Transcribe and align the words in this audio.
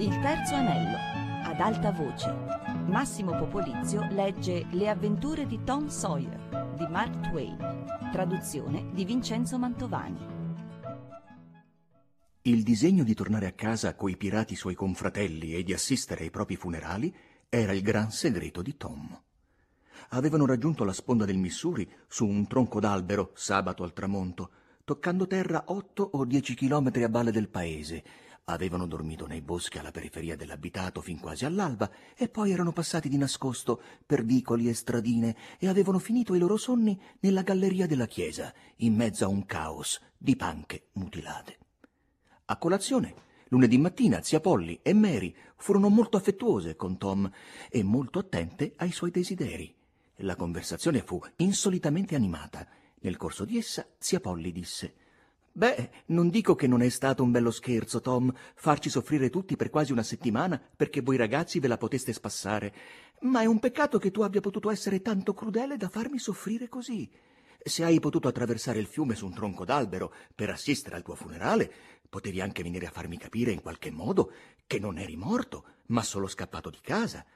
Il 0.00 0.18
terzo 0.20 0.54
anello, 0.54 0.96
ad 1.44 1.60
alta 1.60 1.92
voce. 1.92 2.34
Massimo 2.86 3.36
Popolizio 3.36 4.02
legge 4.12 4.66
Le 4.70 4.88
avventure 4.88 5.46
di 5.46 5.62
Tom 5.62 5.88
Sawyer 5.88 6.74
di 6.74 6.86
Mark 6.88 7.28
Twain, 7.28 7.58
traduzione 8.10 8.88
di 8.94 9.04
Vincenzo 9.04 9.58
Mantovani. 9.58 10.18
Il 12.40 12.62
disegno 12.62 13.04
di 13.04 13.12
tornare 13.12 13.44
a 13.44 13.52
casa 13.52 13.94
coi 13.94 14.16
pirati 14.16 14.56
suoi 14.56 14.74
confratelli 14.74 15.52
e 15.52 15.62
di 15.62 15.74
assistere 15.74 16.24
ai 16.24 16.30
propri 16.30 16.56
funerali 16.56 17.14
era 17.50 17.72
il 17.72 17.82
gran 17.82 18.10
segreto 18.10 18.62
di 18.62 18.78
Tom. 18.78 19.20
Avevano 20.12 20.46
raggiunto 20.46 20.84
la 20.84 20.94
sponda 20.94 21.26
del 21.26 21.36
Missouri 21.36 21.86
su 22.08 22.26
un 22.26 22.46
tronco 22.46 22.80
d'albero 22.80 23.32
sabato 23.34 23.82
al 23.82 23.92
tramonto, 23.92 24.50
toccando 24.82 25.26
terra 25.26 25.64
otto 25.66 26.08
o 26.10 26.24
dieci 26.24 26.54
chilometri 26.54 27.02
a 27.02 27.10
valle 27.10 27.32
del 27.32 27.50
paese, 27.50 28.02
Avevano 28.52 28.88
dormito 28.88 29.26
nei 29.26 29.42
boschi 29.42 29.78
alla 29.78 29.92
periferia 29.92 30.34
dell'abitato 30.34 31.00
fin 31.00 31.20
quasi 31.20 31.44
all'alba 31.44 31.88
e 32.16 32.28
poi 32.28 32.50
erano 32.50 32.72
passati 32.72 33.08
di 33.08 33.16
nascosto 33.16 33.80
per 34.04 34.24
vicoli 34.24 34.68
e 34.68 34.74
stradine 34.74 35.36
e 35.58 35.68
avevano 35.68 36.00
finito 36.00 36.34
i 36.34 36.38
loro 36.38 36.56
sonni 36.56 37.00
nella 37.20 37.42
galleria 37.42 37.86
della 37.86 38.06
chiesa, 38.06 38.52
in 38.78 38.96
mezzo 38.96 39.24
a 39.24 39.28
un 39.28 39.46
caos 39.46 40.00
di 40.18 40.34
panche 40.34 40.88
mutilate. 40.94 41.58
A 42.46 42.56
colazione, 42.56 43.14
lunedì 43.50 43.78
mattina, 43.78 44.20
zia 44.20 44.40
Polly 44.40 44.80
e 44.82 44.94
Mary 44.94 45.32
furono 45.56 45.88
molto 45.88 46.16
affettuose 46.16 46.74
con 46.74 46.98
Tom 46.98 47.30
e 47.68 47.82
molto 47.84 48.18
attente 48.18 48.72
ai 48.78 48.90
suoi 48.90 49.12
desideri. 49.12 49.72
La 50.16 50.34
conversazione 50.34 51.02
fu 51.02 51.20
insolitamente 51.36 52.16
animata. 52.16 52.66
Nel 53.02 53.16
corso 53.16 53.44
di 53.44 53.56
essa, 53.56 53.86
zia 53.96 54.18
Polly 54.18 54.50
disse 54.50 54.94
Beh, 55.52 55.90
non 56.06 56.28
dico 56.28 56.54
che 56.54 56.68
non 56.68 56.80
è 56.80 56.88
stato 56.88 57.24
un 57.24 57.32
bello 57.32 57.50
scherzo, 57.50 58.00
Tom, 58.00 58.32
farci 58.54 58.88
soffrire 58.88 59.30
tutti 59.30 59.56
per 59.56 59.68
quasi 59.68 59.90
una 59.90 60.04
settimana 60.04 60.60
perché 60.76 61.00
voi 61.00 61.16
ragazzi 61.16 61.58
ve 61.58 61.66
la 61.66 61.76
poteste 61.76 62.12
spassare, 62.12 62.72
ma 63.22 63.40
è 63.40 63.46
un 63.46 63.58
peccato 63.58 63.98
che 63.98 64.12
tu 64.12 64.20
abbia 64.22 64.40
potuto 64.40 64.70
essere 64.70 65.02
tanto 65.02 65.34
crudele 65.34 65.76
da 65.76 65.88
farmi 65.88 66.20
soffrire 66.20 66.68
così. 66.68 67.10
Se 67.62 67.84
hai 67.84 67.98
potuto 67.98 68.28
attraversare 68.28 68.78
il 68.78 68.86
fiume 68.86 69.16
su 69.16 69.26
un 69.26 69.34
tronco 69.34 69.64
d'albero 69.64 70.14
per 70.34 70.50
assistere 70.50 70.94
al 70.96 71.02
tuo 71.02 71.16
funerale, 71.16 71.70
potevi 72.08 72.40
anche 72.40 72.62
venire 72.62 72.86
a 72.86 72.90
farmi 72.90 73.18
capire 73.18 73.50
in 73.50 73.60
qualche 73.60 73.90
modo 73.90 74.32
che 74.66 74.78
non 74.78 74.98
eri 74.98 75.16
morto, 75.16 75.64
ma 75.86 76.02
solo 76.02 76.28
scappato 76.28 76.70
di 76.70 76.80
casa. 76.80 77.26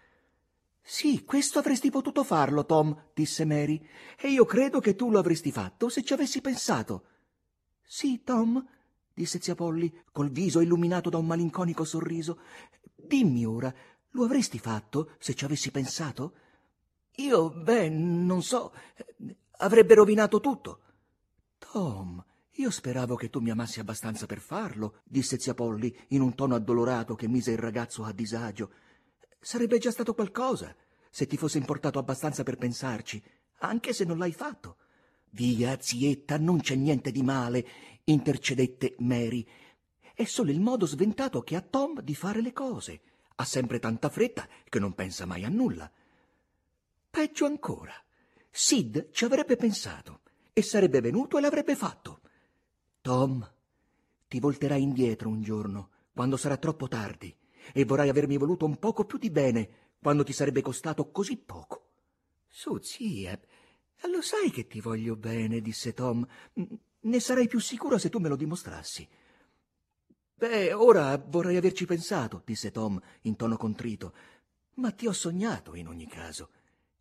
Sì, 0.80 1.24
questo 1.24 1.58
avresti 1.58 1.90
potuto 1.90 2.22
farlo, 2.22 2.64
Tom, 2.64 3.08
disse 3.12 3.44
Mary, 3.44 3.84
e 4.16 4.28
io 4.28 4.44
credo 4.44 4.80
che 4.80 4.94
tu 4.94 5.10
lo 5.10 5.18
avresti 5.18 5.50
fatto 5.50 5.88
se 5.88 6.02
ci 6.02 6.12
avessi 6.12 6.40
pensato. 6.40 7.06
Sì, 7.86 8.22
Tom, 8.24 8.64
disse 9.12 9.40
zia 9.40 9.54
Polly, 9.54 9.92
col 10.10 10.30
viso 10.30 10.60
illuminato 10.60 11.10
da 11.10 11.18
un 11.18 11.26
malinconico 11.26 11.84
sorriso. 11.84 12.40
Dimmi 12.94 13.44
ora, 13.44 13.72
lo 14.10 14.24
avresti 14.24 14.58
fatto 14.58 15.12
se 15.18 15.34
ci 15.34 15.44
avessi 15.44 15.70
pensato? 15.70 16.34
Io, 17.16 17.50
beh, 17.50 17.88
non 17.88 18.42
so, 18.42 18.72
avrebbe 19.58 19.94
rovinato 19.94 20.40
tutto. 20.40 20.80
Tom, 21.58 22.24
io 22.52 22.70
speravo 22.70 23.14
che 23.14 23.30
tu 23.30 23.40
mi 23.40 23.50
amassi 23.50 23.80
abbastanza 23.80 24.26
per 24.26 24.40
farlo, 24.40 25.00
disse 25.04 25.38
zia 25.38 25.54
Polly 25.54 25.96
in 26.08 26.20
un 26.20 26.34
tono 26.34 26.54
addolorato 26.54 27.14
che 27.14 27.28
mise 27.28 27.52
il 27.52 27.58
ragazzo 27.58 28.04
a 28.04 28.12
disagio. 28.12 28.70
Sarebbe 29.40 29.78
già 29.78 29.90
stato 29.90 30.14
qualcosa, 30.14 30.74
se 31.10 31.26
ti 31.26 31.36
fosse 31.36 31.58
importato 31.58 31.98
abbastanza 31.98 32.42
per 32.42 32.56
pensarci, 32.56 33.22
anche 33.58 33.92
se 33.92 34.04
non 34.04 34.18
l'hai 34.18 34.32
fatto. 34.32 34.78
Via, 35.34 35.76
zietta, 35.80 36.38
non 36.38 36.60
c'è 36.60 36.76
niente 36.76 37.10
di 37.10 37.24
male, 37.24 37.66
intercedette 38.04 38.94
Mary. 39.00 39.44
È 40.14 40.22
solo 40.22 40.52
il 40.52 40.60
modo 40.60 40.86
sventato 40.86 41.42
che 41.42 41.56
ha 41.56 41.60
Tom 41.60 42.00
di 42.02 42.14
fare 42.14 42.40
le 42.40 42.52
cose. 42.52 43.00
Ha 43.34 43.44
sempre 43.44 43.80
tanta 43.80 44.10
fretta 44.10 44.46
che 44.68 44.78
non 44.78 44.94
pensa 44.94 45.26
mai 45.26 45.42
a 45.42 45.48
nulla. 45.48 45.90
Peggio 47.10 47.46
ancora, 47.46 47.92
Sid 48.48 49.10
ci 49.10 49.24
avrebbe 49.24 49.56
pensato 49.56 50.20
e 50.52 50.62
sarebbe 50.62 51.00
venuto 51.00 51.36
e 51.36 51.40
l'avrebbe 51.40 51.74
fatto. 51.74 52.20
Tom, 53.00 53.52
ti 54.28 54.38
volterai 54.38 54.80
indietro 54.80 55.28
un 55.28 55.42
giorno, 55.42 55.90
quando 56.12 56.36
sarà 56.36 56.56
troppo 56.58 56.86
tardi, 56.86 57.36
e 57.72 57.84
vorrai 57.84 58.08
avermi 58.08 58.36
voluto 58.36 58.66
un 58.66 58.78
poco 58.78 59.04
più 59.04 59.18
di 59.18 59.30
bene, 59.30 59.68
quando 60.00 60.22
ti 60.22 60.32
sarebbe 60.32 60.62
costato 60.62 61.10
così 61.10 61.36
poco. 61.36 61.88
Su, 62.46 62.78
zia, 62.80 63.36
lo 64.06 64.20
sai 64.20 64.50
che 64.50 64.66
ti 64.66 64.80
voglio 64.80 65.16
bene, 65.16 65.60
disse 65.60 65.92
Tom. 65.92 66.26
Ne 67.00 67.20
sarei 67.20 67.46
più 67.46 67.58
sicuro 67.58 67.98
se 67.98 68.08
tu 68.08 68.18
me 68.18 68.28
lo 68.28 68.36
dimostrassi. 68.36 69.08
Beh, 70.36 70.72
ora 70.72 71.16
vorrei 71.16 71.56
averci 71.56 71.86
pensato, 71.86 72.42
disse 72.44 72.70
Tom 72.70 73.00
in 73.22 73.36
tono 73.36 73.56
contrito. 73.56 74.14
Ma 74.74 74.90
ti 74.90 75.06
ho 75.06 75.12
sognato 75.12 75.74
in 75.74 75.88
ogni 75.88 76.06
caso. 76.06 76.50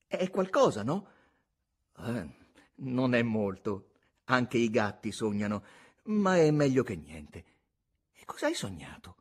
È 0.08 0.30
qualcosa, 0.30 0.84
no? 0.84 1.08
Eh, 1.98 2.30
non 2.76 3.16
è 3.16 3.22
molto. 3.22 3.90
Anche 4.26 4.58
i 4.58 4.70
gatti 4.70 5.12
sognano, 5.12 5.64
ma 6.04 6.38
è 6.38 6.52
meglio 6.52 6.84
che 6.84 6.96
niente. 6.96 7.46
E 8.14 8.24
cosa 8.26 8.46
hai 8.46 8.54
sognato? 8.54 9.18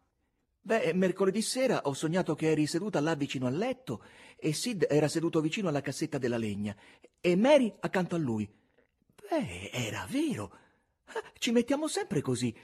Beh, 0.60 0.92
mercoledì 0.92 1.42
sera 1.42 1.80
ho 1.84 1.92
sognato 1.92 2.36
che 2.36 2.50
eri 2.50 2.68
seduta 2.68 3.00
là 3.00 3.16
vicino 3.16 3.48
al 3.48 3.56
letto 3.56 4.04
e 4.36 4.52
Sid 4.52 4.86
era 4.88 5.08
seduto 5.08 5.40
vicino 5.40 5.68
alla 5.68 5.80
cassetta 5.80 6.18
della 6.18 6.36
legna 6.36 6.76
e 7.22 7.36
Mary 7.36 7.72
accanto 7.80 8.16
a 8.16 8.18
lui. 8.18 8.46
Beh, 9.30 9.70
era 9.72 10.04
vero. 10.10 10.58
Ah, 11.04 11.22
ci 11.38 11.52
mettiamo 11.52 11.86
sempre 11.86 12.20
così. 12.20 12.54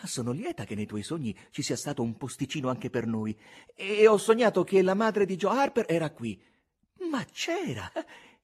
Ah, 0.00 0.06
sono 0.06 0.32
lieta 0.32 0.64
che 0.64 0.74
nei 0.74 0.86
tuoi 0.86 1.02
sogni 1.02 1.34
ci 1.50 1.62
sia 1.62 1.76
stato 1.76 2.02
un 2.02 2.16
posticino 2.16 2.68
anche 2.68 2.90
per 2.90 3.06
noi. 3.06 3.36
E 3.74 4.06
ho 4.06 4.18
sognato 4.18 4.64
che 4.64 4.82
la 4.82 4.94
madre 4.94 5.24
di 5.24 5.36
Joe 5.36 5.56
Harper 5.56 5.86
era 5.88 6.10
qui. 6.10 6.40
Ma 7.10 7.24
c'era. 7.24 7.90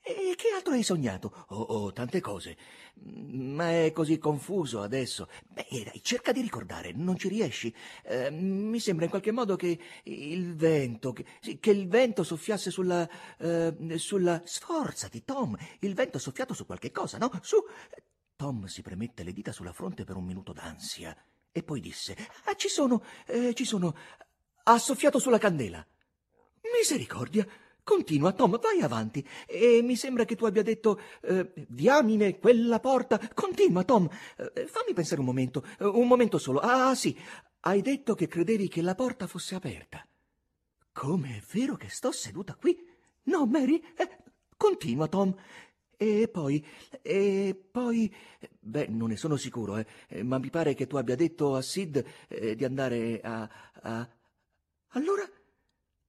E 0.01 0.35
che 0.37 0.49
altro 0.55 0.73
hai 0.73 0.83
sognato? 0.83 1.45
Oh, 1.49 1.61
oh, 1.61 1.93
tante 1.93 2.21
cose. 2.21 2.57
Ma 2.95 3.71
è 3.71 3.93
così 3.93 4.19
confuso 4.19 4.81
adesso. 4.81 5.29
Beh, 5.47 5.67
dai, 5.85 6.01
cerca 6.03 6.33
di 6.33 6.41
ricordare, 6.41 6.93
non 6.93 7.17
ci 7.17 7.29
riesci. 7.29 7.75
Eh, 8.05 8.31
mi 8.31 8.81
sembra 8.81 9.05
in 9.05 9.11
qualche 9.11 9.33
modo 9.33 9.57
che 9.57 9.79
il 10.05 10.57
vento, 10.57 11.13
che, 11.13 11.25
che 11.61 11.71
il 11.71 11.89
vento 11.89 12.23
soffiasse 12.23 12.71
sulla, 12.71 13.09
eh, 13.39 13.75
sulla... 13.97 14.41
Sforzati, 14.45 15.25
Tom, 15.25 15.57
il 15.81 15.95
vento 15.95 16.17
ha 16.17 16.21
soffiato 16.21 16.55
su 16.55 16.65
qualche 16.65 16.91
cosa, 16.91 17.19
no? 17.19 17.31
Su... 17.43 17.59
Tom 18.35 18.67
si 18.67 18.83
premette 18.83 19.25
le 19.25 19.33
dita 19.33 19.53
sulla 19.53 19.73
fronte 19.73 20.05
per 20.05 20.17
un 20.17 20.25
minuto 20.25 20.53
d'ansia 20.53 21.17
e 21.51 21.63
poi 21.63 21.81
disse, 21.81 22.17
ah, 22.45 22.55
ci 22.55 22.69
sono, 22.69 23.03
eh, 23.27 23.53
ci 23.53 23.65
sono... 23.65 23.95
Ha 24.63 24.79
soffiato 24.79 25.19
sulla 25.19 25.39
candela. 25.39 25.85
Misericordia! 26.73 27.47
Continua, 27.89 28.33
Tom, 28.33 28.61
vai 28.61 28.83
avanti. 28.83 29.27
E 29.47 29.81
mi 29.81 29.97
sembra 29.97 30.27
che 30.27 30.37
tu 30.37 30.45
abbia 30.45 30.63
detto 30.63 31.01
eh, 31.23 31.51
diamine 31.67 32.39
quella 32.39 32.81
porta. 32.81 33.19
Continua, 33.33 33.83
Tom. 33.83 34.07
Eh, 34.37 34.67
fammi 34.67 34.93
pensare 34.93 35.21
un 35.21 35.27
momento, 35.27 35.65
eh, 35.79 35.87
un 35.87 36.07
momento 36.07 36.37
solo. 36.37 36.59
Ah, 36.59 36.95
sì, 36.95 37.19
hai 37.61 37.81
detto 37.81 38.15
che 38.15 38.27
credevi 38.27 38.69
che 38.69 38.83
la 38.83 38.95
porta 38.95 39.27
fosse 39.27 39.55
aperta. 39.55 40.07
Come 40.93 41.39
è 41.39 41.43
vero 41.51 41.77
che 41.77 41.89
sto 41.89 42.13
seduta 42.13 42.57
qui? 42.57 42.79
No, 43.23 43.47
Mary? 43.47 43.83
Eh, 43.97 44.19
continua, 44.59 45.09
Tom. 45.09 45.35
E 45.97 46.29
poi, 46.29 46.63
e 47.01 47.59
poi, 47.71 48.15
beh, 48.61 48.89
non 48.89 49.09
ne 49.09 49.17
sono 49.17 49.37
sicuro, 49.37 49.83
eh, 50.09 50.23
ma 50.23 50.37
mi 50.37 50.51
pare 50.51 50.75
che 50.75 50.87
tu 50.87 50.97
abbia 50.97 51.17
detto 51.17 51.57
a 51.57 51.63
Sid 51.63 52.05
eh, 52.29 52.55
di 52.55 52.65
andare 52.67 53.19
a, 53.23 53.49
a... 53.81 54.09
Allora, 54.89 55.27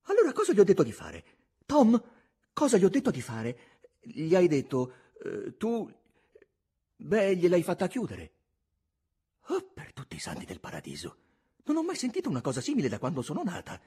allora 0.08 0.34
cosa 0.34 0.52
gli 0.52 0.60
ho 0.60 0.66
detto 0.66 0.84
di 0.84 0.92
fare? 0.92 1.39
Tom, 1.70 2.04
cosa 2.52 2.78
gli 2.80 2.84
ho 2.84 2.90
detto 2.90 3.12
di 3.12 3.22
fare? 3.22 3.60
Gli 4.02 4.34
hai 4.34 4.48
detto, 4.48 4.92
eh, 5.24 5.56
tu... 5.56 5.88
Beh, 6.96 7.36
gliel'hai 7.36 7.62
fatta 7.62 7.88
chiudere. 7.88 8.32
Oh, 9.50 9.70
per 9.72 9.94
tutti 9.94 10.16
i 10.16 10.20
santi 10.20 10.46
del 10.46 10.60
paradiso. 10.60 11.18
Non 11.66 11.78
ho 11.78 11.84
mai 11.84 11.96
sentito 11.96 12.28
una 12.28 12.42
cosa 12.42 12.60
simile 12.60 12.90
da 12.90 12.98
quando 12.98 13.22
sono 13.22 13.44
nata. 13.44 13.80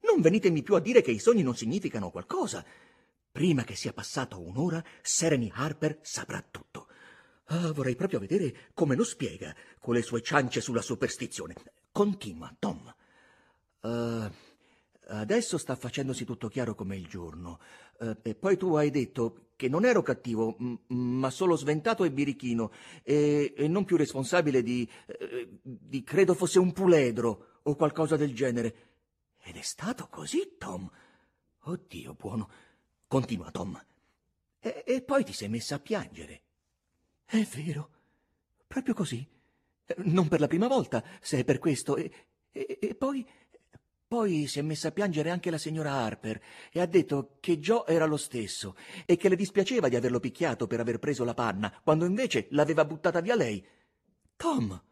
Non 0.00 0.20
venitemi 0.20 0.62
più 0.62 0.74
a 0.74 0.80
dire 0.80 1.00
che 1.00 1.10
i 1.10 1.18
sogni 1.18 1.42
non 1.42 1.56
significano 1.56 2.10
qualcosa. 2.10 2.62
Prima 3.32 3.64
che 3.64 3.76
sia 3.76 3.94
passato 3.94 4.38
un'ora, 4.38 4.84
Sereny 5.00 5.50
Harper 5.54 6.00
saprà 6.02 6.42
tutto. 6.42 6.88
Ah, 7.46 7.72
vorrei 7.72 7.96
proprio 7.96 8.18
vedere 8.18 8.72
come 8.74 8.94
lo 8.94 9.04
spiega, 9.04 9.56
con 9.80 9.94
le 9.94 10.02
sue 10.02 10.20
ciance 10.20 10.60
sulla 10.60 10.82
superstizione. 10.82 11.54
Continua, 11.92 12.54
Tom. 12.58 12.94
Uh, 13.80 14.30
Adesso 15.04 15.58
sta 15.58 15.74
facendosi 15.74 16.24
tutto 16.24 16.48
chiaro 16.48 16.74
come 16.74 16.96
il 16.96 17.06
giorno. 17.06 17.58
Eh, 17.98 18.16
e 18.22 18.34
poi 18.34 18.56
tu 18.56 18.74
hai 18.74 18.90
detto 18.90 19.48
che 19.56 19.68
non 19.68 19.84
ero 19.84 20.02
cattivo, 20.02 20.56
ma 20.88 21.30
solo 21.30 21.56
sventato 21.56 22.04
e 22.04 22.10
birichino, 22.10 22.72
e, 23.02 23.52
e 23.56 23.68
non 23.68 23.84
più 23.84 23.96
responsabile 23.96 24.62
di, 24.62 24.88
eh, 25.06 25.58
di... 25.62 26.02
credo 26.02 26.34
fosse 26.34 26.58
un 26.58 26.72
puledro 26.72 27.58
o 27.62 27.74
qualcosa 27.74 28.16
del 28.16 28.34
genere. 28.34 28.74
Ed 29.42 29.56
è 29.56 29.62
stato 29.62 30.06
così, 30.08 30.56
Tom. 30.56 30.90
Oddio 31.64 32.14
buono. 32.14 32.50
Continua, 33.06 33.50
Tom. 33.50 33.80
E, 34.60 34.84
e 34.86 35.02
poi 35.02 35.24
ti 35.24 35.32
sei 35.32 35.48
messa 35.48 35.76
a 35.76 35.80
piangere. 35.80 36.42
È 37.24 37.42
vero. 37.54 37.90
Proprio 38.66 38.94
così. 38.94 39.28
Non 39.96 40.28
per 40.28 40.40
la 40.40 40.46
prima 40.46 40.68
volta, 40.68 41.04
se 41.20 41.40
è 41.40 41.44
per 41.44 41.58
questo. 41.58 41.96
E, 41.96 42.10
e, 42.50 42.78
e 42.80 42.94
poi 42.94 43.26
Poi 44.12 44.46
si 44.46 44.58
è 44.58 44.62
messa 44.62 44.88
a 44.88 44.92
piangere 44.92 45.30
anche 45.30 45.48
la 45.48 45.56
signora 45.56 45.92
Harper 45.92 46.38
e 46.70 46.82
ha 46.82 46.84
detto 46.84 47.38
che 47.40 47.58
Joe 47.58 47.84
era 47.86 48.04
lo 48.04 48.18
stesso 48.18 48.76
e 49.06 49.16
che 49.16 49.30
le 49.30 49.36
dispiaceva 49.36 49.88
di 49.88 49.96
averlo 49.96 50.20
picchiato 50.20 50.66
per 50.66 50.80
aver 50.80 50.98
preso 50.98 51.24
la 51.24 51.32
panna, 51.32 51.80
quando 51.82 52.04
invece 52.04 52.46
l'aveva 52.50 52.84
buttata 52.84 53.22
via 53.22 53.34
lei. 53.34 53.66
Tom, 54.36 54.82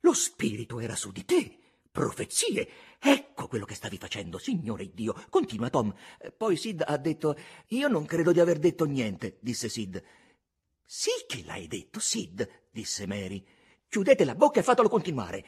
lo 0.00 0.12
spirito 0.14 0.80
era 0.80 0.96
su 0.96 1.12
di 1.12 1.26
te. 1.26 1.58
Profezie! 1.92 2.66
Ecco 2.98 3.48
quello 3.48 3.66
che 3.66 3.74
stavi 3.74 3.98
facendo, 3.98 4.38
signore 4.38 4.94
Dio. 4.94 5.14
Continua, 5.28 5.68
Tom. 5.68 5.94
Poi 6.34 6.56
Sid 6.56 6.84
ha 6.86 6.96
detto: 6.96 7.36
Io 7.66 7.88
non 7.88 8.06
credo 8.06 8.32
di 8.32 8.40
aver 8.40 8.58
detto 8.58 8.86
niente, 8.86 9.36
disse 9.42 9.68
Sid. 9.68 10.02
Sì 10.82 11.10
che 11.26 11.44
l'hai 11.44 11.66
detto, 11.66 12.00
Sid, 12.00 12.48
disse 12.70 13.06
Mary. 13.06 13.44
Chiudete 13.86 14.24
la 14.24 14.34
bocca 14.34 14.60
e 14.60 14.62
fatelo 14.62 14.88
continuare. 14.88 15.44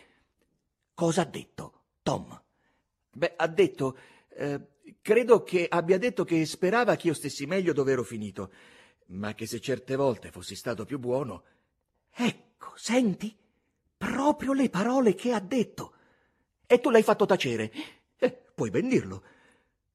Cosa 0.93 1.23
ha 1.23 1.25
detto, 1.25 1.85
Tom? 2.03 2.45
Beh, 3.17 3.33
ha 3.37 3.47
detto. 3.49 3.97
Eh, 4.29 4.61
credo 5.01 5.43
che 5.43 5.67
abbia 5.69 5.97
detto 5.97 6.25
che 6.25 6.45
sperava 6.45 6.97
che 6.97 7.07
io 7.07 7.15
stessi 7.15 7.47
meglio 7.47 7.73
dove 7.73 7.93
ero 7.93 8.03
finito, 8.03 8.53
ma 9.07 9.35
che 9.35 9.47
se 9.47 9.59
certe 9.59 9.97
volte 9.97 10.31
fossi 10.31 10.55
stato 10.55 10.85
più 10.85 10.99
buono. 10.99 11.43
Ecco, 12.15 12.73
senti? 12.77 13.35
Proprio 13.97 14.53
le 14.53 14.69
parole 14.69 15.15
che 15.15 15.33
ha 15.33 15.41
detto. 15.41 15.95
E 16.67 16.79
tu 16.79 16.91
l'hai 16.91 17.03
fatto 17.03 17.25
tacere. 17.25 17.73
Eh, 18.19 18.31
puoi 18.55 18.69
ben 18.71 18.89
dirlo. 18.89 19.23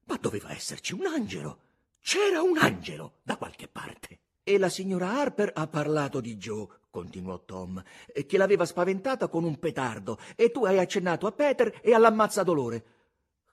Ma 0.05 0.17
doveva 0.19 0.51
esserci 0.51 0.93
un 0.93 1.05
angelo. 1.05 1.59
C'era 1.99 2.41
un 2.41 2.57
angelo 2.57 3.19
da 3.21 3.37
qualche 3.37 3.67
parte. 3.67 4.19
E 4.43 4.57
la 4.57 4.69
signora 4.69 5.11
Harper 5.11 5.51
ha 5.53 5.67
parlato 5.67 6.19
di 6.19 6.35
Joe, 6.37 6.67
continuò 6.89 7.43
Tom, 7.45 7.83
che 8.25 8.37
l'aveva 8.37 8.65
spaventata 8.65 9.27
con 9.27 9.43
un 9.43 9.59
petardo, 9.59 10.17
e 10.35 10.49
tu 10.49 10.65
hai 10.65 10.79
accennato 10.79 11.27
a 11.27 11.31
Peter 11.31 11.79
e 11.83 11.93
all'ammazzadolore. 11.93 13.00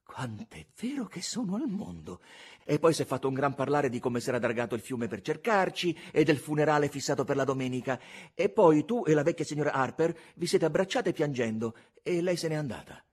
Quant'è 0.09 0.67
vero 0.81 1.05
che 1.05 1.21
sono 1.21 1.57
al 1.57 1.69
mondo! 1.69 2.23
E 2.65 2.79
poi 2.79 2.95
si 2.95 3.03
è 3.03 3.05
fatto 3.05 3.29
un 3.29 3.35
gran 3.35 3.55
parlare 3.55 3.91
di 3.91 4.01
come 4.01 4.21
s'era 4.21 4.39
dragato 4.39 4.75
il 4.75 4.81
fiume 4.81 5.07
per 5.07 5.21
cercarci 5.21 5.97
e 6.11 6.25
del 6.25 6.39
funerale 6.39 6.89
fissato 6.89 7.25
per 7.25 7.37
la 7.37 7.45
domenica. 7.45 8.01
E 8.35 8.49
poi 8.49 8.87
tu 8.87 9.05
e 9.07 9.13
la 9.13 9.23
vecchia 9.23 9.45
signora 9.45 9.73
Harper 9.73 10.19
vi 10.37 10.47
siete 10.47 10.65
abbracciate 10.65 11.13
piangendo 11.13 11.77
e 12.03 12.23
lei 12.23 12.39
se 12.39 12.49
n'è 12.49 12.55
andata. 12.55 13.05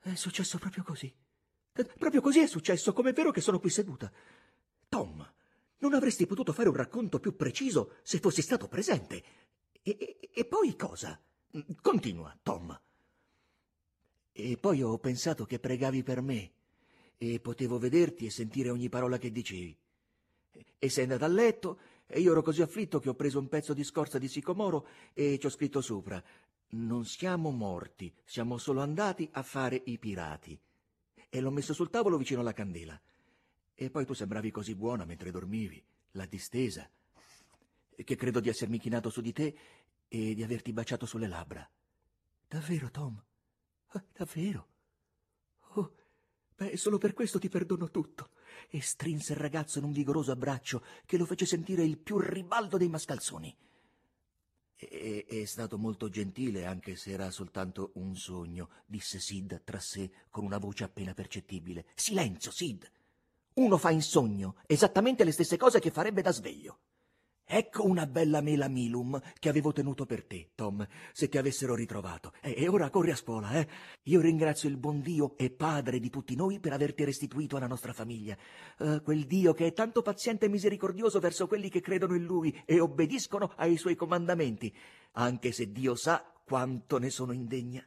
È 0.00 0.14
successo 0.14 0.56
proprio 0.56 0.82
così. 0.82 1.14
Proprio 1.98 2.22
così 2.22 2.40
è 2.40 2.46
successo, 2.46 2.94
com'è 2.94 3.12
vero 3.12 3.30
che 3.30 3.42
sono 3.42 3.60
qui 3.60 3.68
seduta. 3.68 4.10
Tom, 4.88 5.32
non 5.78 5.92
avresti 5.92 6.26
potuto 6.26 6.54
fare 6.54 6.70
un 6.70 6.74
racconto 6.74 7.20
più 7.20 7.36
preciso 7.36 7.96
se 8.02 8.18
fossi 8.18 8.40
stato 8.40 8.66
presente. 8.66 9.22
E, 9.82 9.96
e, 10.00 10.30
e 10.32 10.44
poi 10.46 10.74
cosa? 10.74 11.20
Continua, 11.82 12.36
Tom. 12.42 12.80
E 14.32 14.56
poi 14.56 14.82
ho 14.82 14.98
pensato 14.98 15.44
che 15.44 15.58
pregavi 15.58 16.02
per 16.02 16.20
me 16.22 16.50
e 17.18 17.38
potevo 17.40 17.78
vederti 17.78 18.26
e 18.26 18.30
sentire 18.30 18.70
ogni 18.70 18.88
parola 18.88 19.18
che 19.18 19.30
dicevi. 19.30 19.76
E 20.78 20.88
sei 20.88 21.04
andata 21.04 21.26
a 21.26 21.28
letto 21.28 21.78
e 22.06 22.20
io 22.20 22.32
ero 22.32 22.42
così 22.42 22.62
afflitto 22.62 22.98
che 22.98 23.08
ho 23.08 23.14
preso 23.14 23.38
un 23.38 23.48
pezzo 23.48 23.74
di 23.74 23.84
scorza 23.84 24.18
di 24.18 24.28
sicomoro 24.28 24.86
e 25.12 25.38
ci 25.38 25.46
ho 25.46 25.50
scritto 25.50 25.80
sopra 25.80 26.22
non 26.74 27.04
siamo 27.04 27.50
morti, 27.50 28.12
siamo 28.24 28.56
solo 28.56 28.80
andati 28.80 29.28
a 29.32 29.42
fare 29.42 29.80
i 29.86 29.98
pirati. 29.98 30.58
E 31.28 31.40
l'ho 31.40 31.50
messo 31.50 31.74
sul 31.74 31.90
tavolo 31.90 32.16
vicino 32.16 32.40
alla 32.40 32.52
candela. 32.52 32.98
E 33.74 33.90
poi 33.90 34.06
tu 34.06 34.14
sembravi 34.14 34.50
così 34.50 34.74
buona 34.74 35.04
mentre 35.04 35.30
dormivi, 35.30 35.82
la 36.12 36.26
distesa, 36.26 36.88
che 37.94 38.16
credo 38.16 38.40
di 38.40 38.48
essermi 38.48 38.78
chinato 38.78 39.10
su 39.10 39.20
di 39.20 39.32
te 39.32 39.54
e 40.08 40.34
di 40.34 40.42
averti 40.42 40.72
baciato 40.72 41.06
sulle 41.06 41.28
labbra. 41.28 41.68
Davvero, 42.48 42.90
Tom? 42.90 43.22
Ah, 43.94 44.04
davvero? 44.12 44.68
Oh, 45.74 45.94
beh, 46.56 46.76
solo 46.76 46.98
per 46.98 47.12
questo 47.12 47.38
ti 47.38 47.48
perdono 47.48 47.90
tutto. 47.90 48.30
E 48.68 48.80
strinse 48.80 49.32
il 49.32 49.38
ragazzo 49.38 49.78
in 49.78 49.84
un 49.84 49.92
vigoroso 49.92 50.32
abbraccio 50.32 50.82
che 51.04 51.16
lo 51.18 51.26
fece 51.26 51.46
sentire 51.46 51.84
il 51.84 51.98
più 51.98 52.18
ribaldo 52.18 52.76
dei 52.78 52.88
mascalzoni. 52.88 53.54
È, 54.74 55.24
è 55.26 55.44
stato 55.44 55.78
molto 55.78 56.08
gentile, 56.08 56.64
anche 56.64 56.96
se 56.96 57.10
era 57.10 57.30
soltanto 57.30 57.92
un 57.94 58.16
sogno, 58.16 58.70
disse 58.86 59.20
Sid 59.20 59.62
tra 59.62 59.78
sé 59.78 60.10
con 60.30 60.44
una 60.44 60.58
voce 60.58 60.84
appena 60.84 61.14
percettibile. 61.14 61.86
Silenzio, 61.94 62.50
Sid! 62.50 62.90
Uno 63.54 63.76
fa 63.76 63.90
in 63.90 64.02
sogno 64.02 64.56
esattamente 64.66 65.24
le 65.24 65.32
stesse 65.32 65.58
cose 65.58 65.78
che 65.78 65.90
farebbe 65.90 66.22
da 66.22 66.32
sveglio. 66.32 66.80
Ecco 67.54 67.84
una 67.84 68.06
bella 68.06 68.40
mela 68.40 68.66
milum 68.66 69.20
che 69.38 69.50
avevo 69.50 69.72
tenuto 69.72 70.06
per 70.06 70.24
te, 70.24 70.52
Tom, 70.54 70.88
se 71.12 71.28
ti 71.28 71.36
avessero 71.36 71.74
ritrovato. 71.74 72.32
E, 72.40 72.54
e 72.56 72.66
ora 72.66 72.88
corri 72.88 73.10
a 73.10 73.14
scuola, 73.14 73.52
eh? 73.52 73.68
Io 74.04 74.22
ringrazio 74.22 74.70
il 74.70 74.78
buon 74.78 75.02
Dio 75.02 75.36
e 75.36 75.50
Padre 75.50 76.00
di 76.00 76.08
tutti 76.08 76.34
noi 76.34 76.60
per 76.60 76.72
averti 76.72 77.04
restituito 77.04 77.56
alla 77.58 77.66
nostra 77.66 77.92
famiglia. 77.92 78.38
Uh, 78.78 79.02
quel 79.02 79.26
Dio 79.26 79.52
che 79.52 79.66
è 79.66 79.72
tanto 79.74 80.00
paziente 80.00 80.46
e 80.46 80.48
misericordioso 80.48 81.20
verso 81.20 81.46
quelli 81.46 81.68
che 81.68 81.82
credono 81.82 82.14
in 82.14 82.24
Lui 82.24 82.58
e 82.64 82.80
obbediscono 82.80 83.52
ai 83.56 83.76
Suoi 83.76 83.96
comandamenti, 83.96 84.74
anche 85.12 85.52
se 85.52 85.70
Dio 85.70 85.94
sa 85.94 86.24
quanto 86.46 86.96
ne 86.96 87.10
sono 87.10 87.32
indegna. 87.32 87.84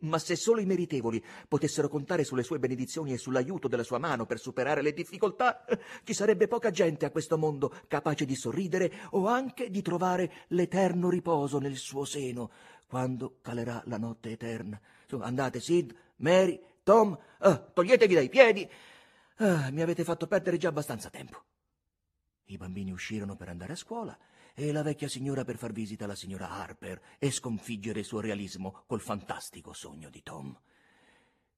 Ma 0.00 0.18
se 0.18 0.36
solo 0.36 0.60
i 0.60 0.66
meritevoli 0.66 1.22
potessero 1.46 1.88
contare 1.88 2.24
sulle 2.24 2.42
sue 2.42 2.58
benedizioni 2.58 3.12
e 3.12 3.18
sull'aiuto 3.18 3.68
della 3.68 3.82
sua 3.82 3.98
mano 3.98 4.26
per 4.26 4.38
superare 4.38 4.82
le 4.82 4.92
difficoltà, 4.92 5.64
ci 6.04 6.14
sarebbe 6.14 6.48
poca 6.48 6.70
gente 6.70 7.04
a 7.04 7.10
questo 7.10 7.36
mondo 7.36 7.72
capace 7.86 8.24
di 8.24 8.34
sorridere 8.34 8.92
o 9.10 9.26
anche 9.26 9.70
di 9.70 9.82
trovare 9.82 10.32
l'eterno 10.48 11.10
riposo 11.10 11.58
nel 11.58 11.76
suo 11.76 12.04
seno 12.04 12.50
quando 12.86 13.38
calerà 13.42 13.82
la 13.86 13.98
notte 13.98 14.30
eterna. 14.30 14.80
Andate, 15.20 15.60
Sid, 15.60 15.94
Mary, 16.16 16.60
Tom, 16.82 17.16
ah, 17.38 17.58
toglietevi 17.58 18.14
dai 18.14 18.28
piedi. 18.28 18.68
Ah, 19.36 19.70
mi 19.70 19.82
avete 19.82 20.04
fatto 20.04 20.26
perdere 20.26 20.56
già 20.56 20.68
abbastanza 20.68 21.10
tempo. 21.10 21.44
I 22.46 22.56
bambini 22.56 22.90
uscirono 22.90 23.36
per 23.36 23.48
andare 23.48 23.74
a 23.74 23.76
scuola 23.76 24.18
e 24.54 24.72
la 24.72 24.82
vecchia 24.82 25.08
signora 25.08 25.44
per 25.44 25.56
far 25.56 25.72
visita 25.72 26.04
alla 26.04 26.14
signora 26.14 26.50
Harper 26.50 27.00
e 27.18 27.30
sconfiggere 27.30 28.00
il 28.00 28.04
suo 28.04 28.20
realismo 28.20 28.84
col 28.86 29.00
fantastico 29.00 29.72
sogno 29.72 30.10
di 30.10 30.22
Tom. 30.22 30.58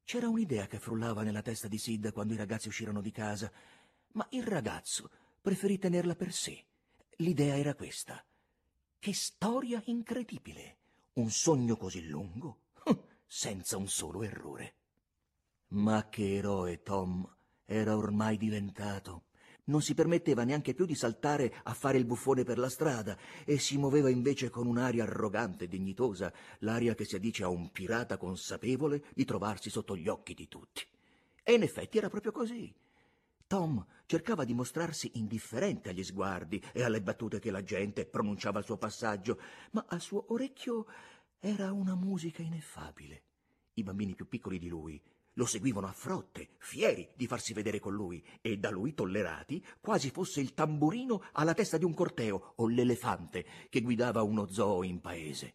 C'era 0.05 0.29
un'idea 0.29 0.67
che 0.67 0.79
frullava 0.79 1.23
nella 1.23 1.43
testa 1.43 1.69
di 1.69 1.79
Sid 1.79 2.13
quando 2.13 2.35
i 2.35 2.37
ragazzi 2.37 2.69
uscirono 2.69 3.01
di 3.01 3.11
casa, 3.11 3.51
ma 4.13 4.27
il 4.31 4.43
ragazzo 4.43 5.11
preferì 5.41 5.79
tenerla 5.79 6.15
per 6.15 6.33
sé. 6.33 6.65
L'idea 7.17 7.57
era 7.57 7.75
questa. 7.75 8.25
Che 8.99 9.15
storia 9.15 9.83
incredibile! 9.87 10.79
Un 11.15 11.31
sogno 11.31 11.77
così 11.77 12.07
lungo, 12.07 12.61
senza 13.27 13.77
un 13.77 13.89
solo 13.89 14.23
errore. 14.23 14.75
Ma 15.69 16.09
che 16.09 16.37
eroe 16.37 16.83
Tom 16.83 17.29
era 17.65 17.97
ormai 17.97 18.37
diventato 18.37 19.25
non 19.65 19.81
si 19.81 19.95
permetteva 19.95 20.45
neanche 20.45 20.75
più 20.75 20.87
di 20.87 20.95
saltare 20.95 21.55
a 21.65 21.75
fare 21.75 21.99
il 21.99 22.05
buffone 22.05 22.43
per 22.43 22.59
la 22.59 22.69
strada 22.69 23.17
e 23.45 23.59
si 23.59 23.77
muoveva 23.77 24.09
invece 24.09 24.51
con 24.51 24.67
un'aria 24.67 25.05
arrogante 25.05 25.65
e 25.65 25.69
dignitosa, 25.69 26.33
l'aria 26.61 26.95
che 26.95 27.05
si 27.05 27.15
addice 27.15 27.45
a 27.45 27.49
un 27.49 27.71
pirata 27.71 28.17
consapevole 28.17 29.05
di 29.15 29.25
trovarsi 29.25 29.71
sotto 29.71 29.97
gli 29.97 30.09
occhi 30.09 30.35
di 30.35 30.49
tutti. 30.49 30.83
E 31.45 31.53
in 31.53 31.63
effetti 31.63 31.99
era 31.99 32.09
proprio 32.09 32.33
così. 32.33 32.75
Tom 33.47 33.85
cercava 34.07 34.45
di 34.45 34.55
mostrarsi 34.55 35.11
indifferente 35.15 35.91
agli 35.91 36.03
sguardi 36.03 36.63
e 36.73 36.83
alle 36.83 37.03
battute 37.03 37.39
che 37.39 37.51
la 37.51 37.63
gente 37.63 38.07
pronunciava 38.07 38.59
al 38.59 38.65
suo 38.65 38.79
passaggio, 38.79 39.39
ma 39.73 39.85
al 39.89 40.01
suo 40.01 40.33
orecchio 40.33 40.87
era 41.39 41.73
una 41.73 41.95
musica 41.95 42.43
ineffabile. 42.43 43.23
I 43.75 43.83
bambini 43.83 44.15
più 44.15 44.27
piccoli 44.27 44.59
di 44.59 44.69
lui 44.69 45.01
lo 45.35 45.47
seguivano 45.47 45.87
a 45.87 45.93
frotte, 45.93 46.51
fieri 46.59 47.09
di 47.15 47.27
farsi 47.27 47.53
vedere 47.53 47.79
con 47.79 47.95
lui, 47.95 48.25
e 48.41 48.59
da 48.59 48.71
lui 48.71 48.95
tollerati 48.95 49.65
quasi 49.81 50.11
fosse 50.11 50.41
il 50.41 50.55
tamburino 50.55 51.25
alla 51.33 51.55
testa 51.55 51.79
di 51.79 51.85
un 51.85 51.95
corteo 51.95 52.55
o 52.57 52.69
l'elefante 52.69 53.45
che 53.69 53.81
guidava 53.81 54.23
uno 54.23 54.47
zoo 54.51 54.83
in 54.83 55.01
paese. 55.01 55.55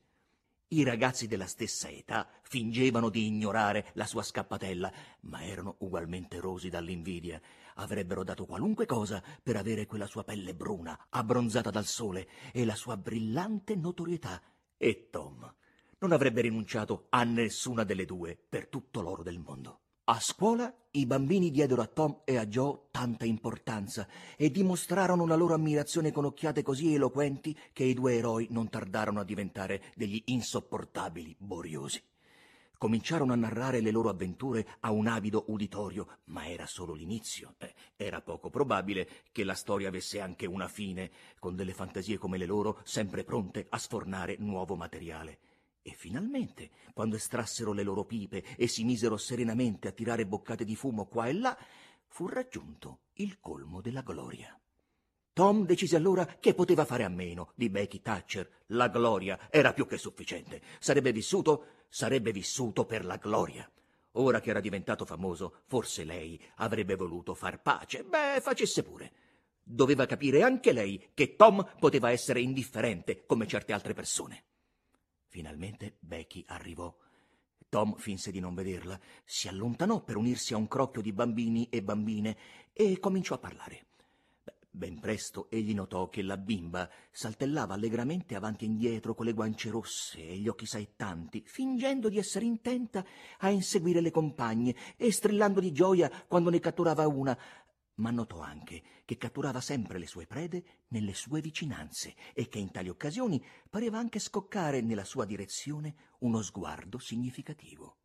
I 0.69 0.83
ragazzi 0.83 1.27
della 1.27 1.45
stessa 1.45 1.87
età 1.89 2.27
fingevano 2.41 3.09
di 3.09 3.25
ignorare 3.25 3.91
la 3.93 4.05
sua 4.05 4.21
scappatella, 4.21 4.91
ma 5.21 5.45
erano 5.45 5.75
ugualmente 5.79 6.39
rosi 6.39 6.67
dall'invidia. 6.67 7.41
Avrebbero 7.75 8.23
dato 8.25 8.45
qualunque 8.45 8.85
cosa 8.85 9.23
per 9.41 9.55
avere 9.55 9.85
quella 9.85 10.07
sua 10.07 10.25
pelle 10.25 10.53
bruna, 10.53 11.07
abbronzata 11.09 11.69
dal 11.69 11.85
sole, 11.85 12.27
e 12.51 12.65
la 12.65 12.75
sua 12.75 12.97
brillante 12.97 13.75
notorietà. 13.75 14.41
E 14.75 15.07
Tom 15.09 15.55
non 15.99 16.11
avrebbe 16.11 16.41
rinunciato 16.41 17.07
a 17.09 17.23
nessuna 17.23 17.83
delle 17.83 18.05
due 18.05 18.37
per 18.47 18.67
tutto 18.67 19.01
l'oro 19.01 19.23
del 19.23 19.39
mondo. 19.39 19.79
A 20.09 20.19
scuola 20.21 20.73
i 20.91 21.05
bambini 21.05 21.51
diedero 21.51 21.81
a 21.81 21.87
Tom 21.87 22.21
e 22.23 22.37
a 22.37 22.45
Joe 22.45 22.87
tanta 22.91 23.25
importanza 23.25 24.07
e 24.37 24.49
dimostrarono 24.51 25.25
la 25.25 25.35
loro 25.35 25.53
ammirazione 25.53 26.11
con 26.11 26.23
occhiate 26.23 26.63
così 26.63 26.93
eloquenti 26.93 27.57
che 27.73 27.83
i 27.83 27.93
due 27.93 28.15
eroi 28.15 28.47
non 28.51 28.69
tardarono 28.69 29.19
a 29.19 29.25
diventare 29.25 29.91
degli 29.95 30.21
insopportabili 30.27 31.35
boriosi. 31.37 32.01
Cominciarono 32.77 33.33
a 33.33 33.35
narrare 33.35 33.81
le 33.81 33.91
loro 33.91 34.09
avventure 34.09 34.77
a 34.81 34.91
un 34.91 35.07
avido 35.07 35.45
uditorio, 35.47 36.19
ma 36.25 36.47
era 36.47 36.67
solo 36.67 36.93
l'inizio. 36.93 37.55
Eh, 37.57 37.73
era 37.97 38.21
poco 38.21 38.49
probabile 38.49 39.09
che 39.31 39.43
la 39.43 39.55
storia 39.55 39.87
avesse 39.87 40.21
anche 40.21 40.45
una 40.45 40.67
fine, 40.67 41.11
con 41.39 41.55
delle 41.55 41.73
fantasie 41.73 42.17
come 42.17 42.37
le 42.37 42.45
loro 42.45 42.79
sempre 42.83 43.23
pronte 43.23 43.65
a 43.67 43.77
sfornare 43.77 44.37
nuovo 44.37 44.75
materiale 44.75 45.39
E 45.87 45.93
finalmente, 45.93 46.71
quando 46.91 47.15
estrassero 47.15 47.71
le 47.71 47.81
loro 47.81 48.03
pipe 48.03 48.43
e 48.57 48.67
si 48.67 48.83
misero 48.83 49.15
serenamente 49.15 49.87
a 49.87 49.93
tirare 49.93 50.27
boccate 50.27 50.65
di 50.65 50.75
fumo 50.75 51.05
qua 51.05 51.27
e 51.27 51.33
là, 51.33 51.57
fu 52.07 52.27
raggiunto 52.27 53.03
il 53.13 53.39
colmo 53.39 53.79
della 53.79 54.01
gloria. 54.01 54.59
Tom 55.31 55.65
decise 55.65 55.95
allora 55.95 56.25
che 56.25 56.53
poteva 56.53 56.83
fare 56.83 57.05
a 57.05 57.09
meno 57.09 57.53
di 57.55 57.69
Becky 57.69 58.01
Thatcher. 58.01 58.63
La 58.67 58.89
gloria 58.89 59.47
era 59.49 59.71
più 59.71 59.87
che 59.87 59.97
sufficiente. 59.97 60.61
Sarebbe 60.79 61.13
vissuto, 61.13 61.85
sarebbe 61.87 62.33
vissuto 62.33 62.85
per 62.85 63.05
la 63.05 63.15
gloria. 63.15 63.71
Ora 64.13 64.41
che 64.41 64.49
era 64.49 64.59
diventato 64.59 65.05
famoso, 65.05 65.61
forse 65.67 66.03
lei 66.03 66.37
avrebbe 66.55 66.95
voluto 66.95 67.33
far 67.33 67.61
pace. 67.61 68.03
Beh, 68.03 68.41
facesse 68.41 68.83
pure. 68.83 69.13
Doveva 69.63 70.05
capire 70.05 70.43
anche 70.43 70.73
lei 70.73 71.11
che 71.13 71.37
Tom 71.37 71.65
poteva 71.79 72.11
essere 72.11 72.41
indifferente 72.41 73.25
come 73.25 73.47
certe 73.47 73.71
altre 73.71 73.93
persone. 73.93 74.43
Finalmente 75.27 75.97
Becky 75.99 76.43
arrivò. 76.47 76.93
Tom 77.69 77.95
finse 77.95 78.31
di 78.31 78.39
non 78.39 78.53
vederla, 78.53 78.99
si 79.25 79.47
allontanò 79.47 80.01
per 80.03 80.15
unirsi 80.15 80.53
a 80.53 80.57
un 80.57 80.67
crocchio 80.67 81.01
di 81.01 81.11
bambini 81.11 81.67
e 81.69 81.83
bambine 81.83 82.37
e 82.71 82.97
cominciò 82.99 83.35
a 83.35 83.39
parlare. 83.39 83.85
Ben 84.77 84.99
presto 84.99 85.47
egli 85.49 85.73
notò 85.73 86.07
che 86.07 86.21
la 86.21 86.37
bimba 86.37 86.87
saltellava 87.11 87.73
allegramente 87.73 88.35
avanti 88.35 88.63
e 88.63 88.67
indietro 88.67 89.15
con 89.15 89.25
le 89.25 89.33
guance 89.33 89.71
rosse 89.71 90.19
e 90.19 90.37
gli 90.37 90.47
occhi 90.47 90.67
saettanti, 90.67 91.41
fingendo 91.45 92.09
di 92.09 92.19
essere 92.19 92.45
intenta 92.45 93.03
a 93.39 93.49
inseguire 93.49 94.01
le 94.01 94.11
compagne 94.11 94.75
e 94.95 95.11
strillando 95.11 95.59
di 95.59 95.71
gioia 95.71 96.11
quando 96.27 96.51
ne 96.51 96.59
catturava 96.59 97.07
una, 97.07 97.35
ma 97.97 98.11
notò 98.11 98.39
anche 98.39 98.83
che 99.05 99.17
catturava 99.17 99.61
sempre 99.61 99.99
le 99.99 100.07
sue 100.07 100.25
prede 100.25 100.83
nelle 100.89 101.13
sue 101.13 101.41
vicinanze 101.41 102.15
e 102.33 102.47
che 102.47 102.59
in 102.59 102.71
tali 102.71 102.89
occasioni 102.89 103.43
pareva 103.69 103.97
anche 103.97 104.19
scoccare 104.19 104.81
nella 104.81 105.03
sua 105.03 105.25
direzione 105.25 105.95
uno 106.19 106.41
sguardo 106.41 106.99
significativo. 106.99 107.97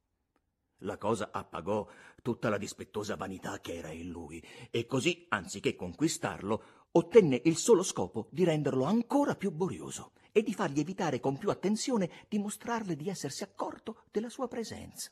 La 0.79 0.99
cosa 0.99 1.31
appagò 1.31 1.89
tutta 2.23 2.49
la 2.49 2.59
dispettosa 2.59 3.17
vanità 3.17 3.61
che 3.61 3.75
era 3.75 3.91
in 3.91 4.09
lui 4.09 4.43
e 4.71 4.87
così, 4.87 5.27
anziché 5.29 5.77
conquistarlo, 5.77 6.89
ottenne 6.93 7.41
il 7.45 7.57
solo 7.57 7.83
scopo 7.83 8.29
di 8.31 8.45
renderlo 8.45 8.85
ancora 8.85 9.37
più 9.37 9.53
borioso 9.53 10.13
e 10.33 10.43
di 10.43 10.55
fargli 10.55 10.81
evitare 10.81 11.21
con 11.21 11.37
più 11.39 11.51
attenzione 11.51 12.11
di 12.29 12.39
mostrarle 12.39 12.97
di 12.97 13.09
essersi 13.09 13.43
accorto 13.43 14.05
della 14.11 14.29
sua 14.29 14.49
presenza. 14.49 15.11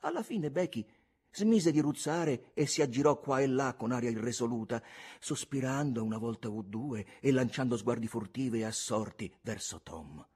Alla 0.00 0.22
fine 0.22 0.50
Becky 0.50 0.84
Smise 1.32 1.70
di 1.70 1.80
ruzzare 1.80 2.50
e 2.54 2.66
si 2.66 2.82
aggirò 2.82 3.18
qua 3.20 3.40
e 3.40 3.46
là 3.46 3.74
con 3.74 3.92
aria 3.92 4.10
irresoluta, 4.10 4.82
sospirando 5.20 6.02
una 6.02 6.18
volta 6.18 6.48
o 6.48 6.60
due 6.62 7.06
e 7.20 7.30
lanciando 7.30 7.76
sguardi 7.76 8.08
furtivi 8.08 8.60
e 8.60 8.64
assorti 8.64 9.32
verso 9.42 9.80
Tom. 9.82 10.26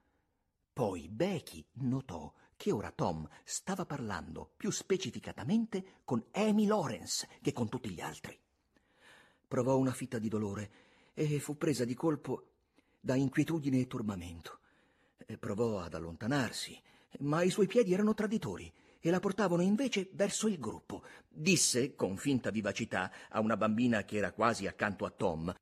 Poi 0.73 1.09
Becky 1.09 1.65
notò 1.75 2.33
che 2.57 2.71
ora 2.71 2.93
Tom 2.93 3.29
stava 3.43 3.85
parlando 3.85 4.53
più 4.57 4.71
specificatamente 4.71 6.01
con 6.05 6.25
Amy 6.33 6.67
Lawrence 6.67 7.29
che 7.43 7.53
con 7.53 7.69
tutti 7.69 7.91
gli 7.91 8.01
altri. 8.01 8.39
Provò 9.49 9.77
una 9.77 9.93
fitta 9.93 10.19
di 10.19 10.29
dolore 10.29 10.71
e 11.13 11.39
fu 11.41 11.57
presa 11.57 11.85
di 11.85 11.95
colpo 11.95 12.51
da 13.01 13.17
inquietudine 13.17 13.81
e 13.81 13.87
turbamento. 13.87 14.61
Provò 15.39 15.81
ad 15.81 15.95
allontanarsi, 15.95 16.81
ma 17.21 17.43
i 17.43 17.51
suoi 17.51 17.67
piedi 17.67 17.93
erano 17.93 18.15
traditori 18.15 18.73
e 19.07 19.11
la 19.11 19.21
portavano 19.21 19.61
invece 19.61 20.09
verso 20.13 20.49
il 20.49 20.59
gruppo. 20.59 21.03
Disse, 21.29 21.95
con 21.95 22.17
finta 22.17 22.49
vivacità, 22.49 23.13
a 23.29 23.41
una 23.41 23.55
bambina 23.55 24.03
che 24.05 24.17
era 24.17 24.33
quasi 24.33 24.67
accanto 24.67 25.05
a 25.05 25.11
Tom. 25.11 25.55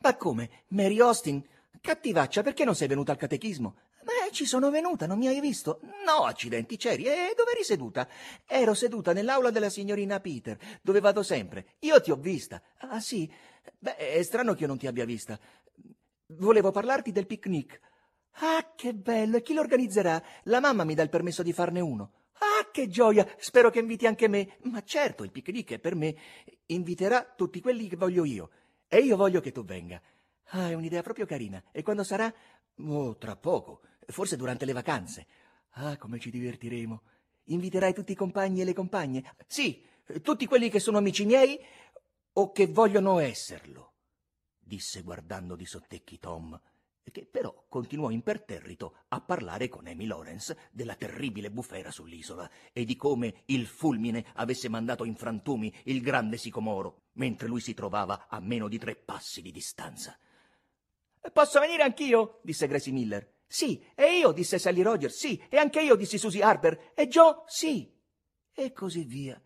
Ma 0.00 0.16
come? 0.18 0.64
Mary 0.68 1.00
Austin? 1.00 1.42
Cattivaccia, 1.80 2.42
perché 2.42 2.66
non 2.66 2.74
sei 2.74 2.86
venuta 2.86 3.12
al 3.12 3.16
catechismo? 3.16 3.76
Beh, 4.02 4.32
ci 4.32 4.44
sono 4.44 4.68
venuta, 4.68 5.06
non 5.06 5.16
mi 5.16 5.28
hai 5.28 5.40
visto? 5.40 5.80
No, 6.04 6.26
accidenti, 6.26 6.76
c'eri. 6.76 7.04
E 7.04 7.32
dove 7.34 7.52
eri 7.52 7.64
seduta? 7.64 8.06
Ero 8.46 8.74
seduta 8.74 9.14
nell'aula 9.14 9.48
della 9.48 9.70
signorina 9.70 10.20
Peter, 10.20 10.58
dove 10.82 11.00
vado 11.00 11.22
sempre. 11.22 11.76
Io 11.80 11.98
ti 12.02 12.10
ho 12.10 12.16
vista. 12.16 12.60
Ah, 12.80 13.00
sì? 13.00 13.32
Beh, 13.78 13.96
è 13.96 14.22
strano 14.22 14.52
che 14.52 14.60
io 14.60 14.66
non 14.66 14.76
ti 14.76 14.86
abbia 14.86 15.06
vista. 15.06 15.40
Volevo 16.26 16.70
parlarti 16.70 17.12
del 17.12 17.26
picnic. 17.26 17.80
Ah, 18.40 18.74
che 18.76 18.92
bello! 18.92 19.38
E 19.38 19.42
chi 19.42 19.54
lo 19.54 19.60
organizzerà? 19.60 20.22
La 20.44 20.60
mamma 20.60 20.84
mi 20.84 20.94
dà 20.94 21.02
il 21.02 21.08
permesso 21.08 21.42
di 21.42 21.54
farne 21.54 21.80
uno. 21.80 22.23
Ah, 22.38 22.70
che 22.70 22.88
gioia! 22.88 23.26
Spero 23.38 23.70
che 23.70 23.78
inviti 23.78 24.06
anche 24.06 24.28
me. 24.28 24.56
Ma 24.62 24.82
certo, 24.82 25.24
il 25.24 25.30
picnic 25.30 25.72
è 25.72 25.78
per 25.78 25.94
me. 25.94 26.14
Inviterà 26.66 27.24
tutti 27.24 27.60
quelli 27.60 27.88
che 27.88 27.96
voglio 27.96 28.24
io. 28.24 28.50
E 28.88 28.98
io 28.98 29.16
voglio 29.16 29.40
che 29.40 29.52
tu 29.52 29.64
venga. 29.64 30.00
Ah, 30.48 30.70
è 30.70 30.74
un'idea 30.74 31.02
proprio 31.02 31.26
carina. 31.26 31.62
E 31.72 31.82
quando 31.82 32.04
sarà? 32.04 32.32
Oh, 32.86 33.16
tra 33.16 33.36
poco. 33.36 33.82
Forse 34.06 34.36
durante 34.36 34.64
le 34.64 34.72
vacanze. 34.72 35.26
Ah, 35.76 35.96
come 35.96 36.18
ci 36.18 36.30
divertiremo. 36.30 37.02
Inviterai 37.44 37.92
tutti 37.92 38.12
i 38.12 38.16
compagni 38.16 38.60
e 38.60 38.64
le 38.64 38.72
compagne? 38.72 39.34
Sì, 39.46 39.84
tutti 40.22 40.46
quelli 40.46 40.70
che 40.70 40.80
sono 40.80 40.98
amici 40.98 41.24
miei 41.24 41.58
o 42.34 42.52
che 42.52 42.66
vogliono 42.66 43.18
esserlo, 43.18 43.92
disse 44.58 45.02
guardando 45.02 45.54
di 45.54 45.66
sottecchi 45.66 46.18
Tom 46.18 46.60
che 47.10 47.26
però 47.26 47.66
continuò 47.68 48.10
imperterrito 48.10 48.94
a 49.08 49.20
parlare 49.20 49.68
con 49.68 49.86
Amy 49.86 50.06
Lawrence 50.06 50.56
della 50.72 50.94
terribile 50.94 51.50
bufera 51.50 51.90
sull'isola 51.90 52.50
e 52.72 52.84
di 52.84 52.96
come 52.96 53.42
il 53.46 53.66
fulmine 53.66 54.24
avesse 54.34 54.68
mandato 54.68 55.04
in 55.04 55.14
frantumi 55.14 55.72
il 55.84 56.00
grande 56.00 56.36
sicomoro, 56.36 57.02
mentre 57.12 57.46
lui 57.46 57.60
si 57.60 57.74
trovava 57.74 58.26
a 58.28 58.40
meno 58.40 58.68
di 58.68 58.78
tre 58.78 58.96
passi 58.96 59.42
di 59.42 59.52
distanza. 59.52 60.18
Posso 61.32 61.60
venire 61.60 61.82
anch'io? 61.82 62.40
disse 62.42 62.66
Gracie 62.66 62.90
Miller. 62.90 63.32
Sì, 63.46 63.82
e 63.94 64.18
io, 64.18 64.32
disse 64.32 64.58
Sally 64.58 64.82
Rogers. 64.82 65.16
Sì, 65.16 65.40
e 65.48 65.58
anche 65.58 65.80
io, 65.80 65.94
disse 65.94 66.18
Susie 66.18 66.42
Harper. 66.42 66.92
E 66.94 67.06
Joe, 67.06 67.42
sì. 67.46 67.90
E 68.52 68.72
così 68.72 69.04
via, 69.04 69.40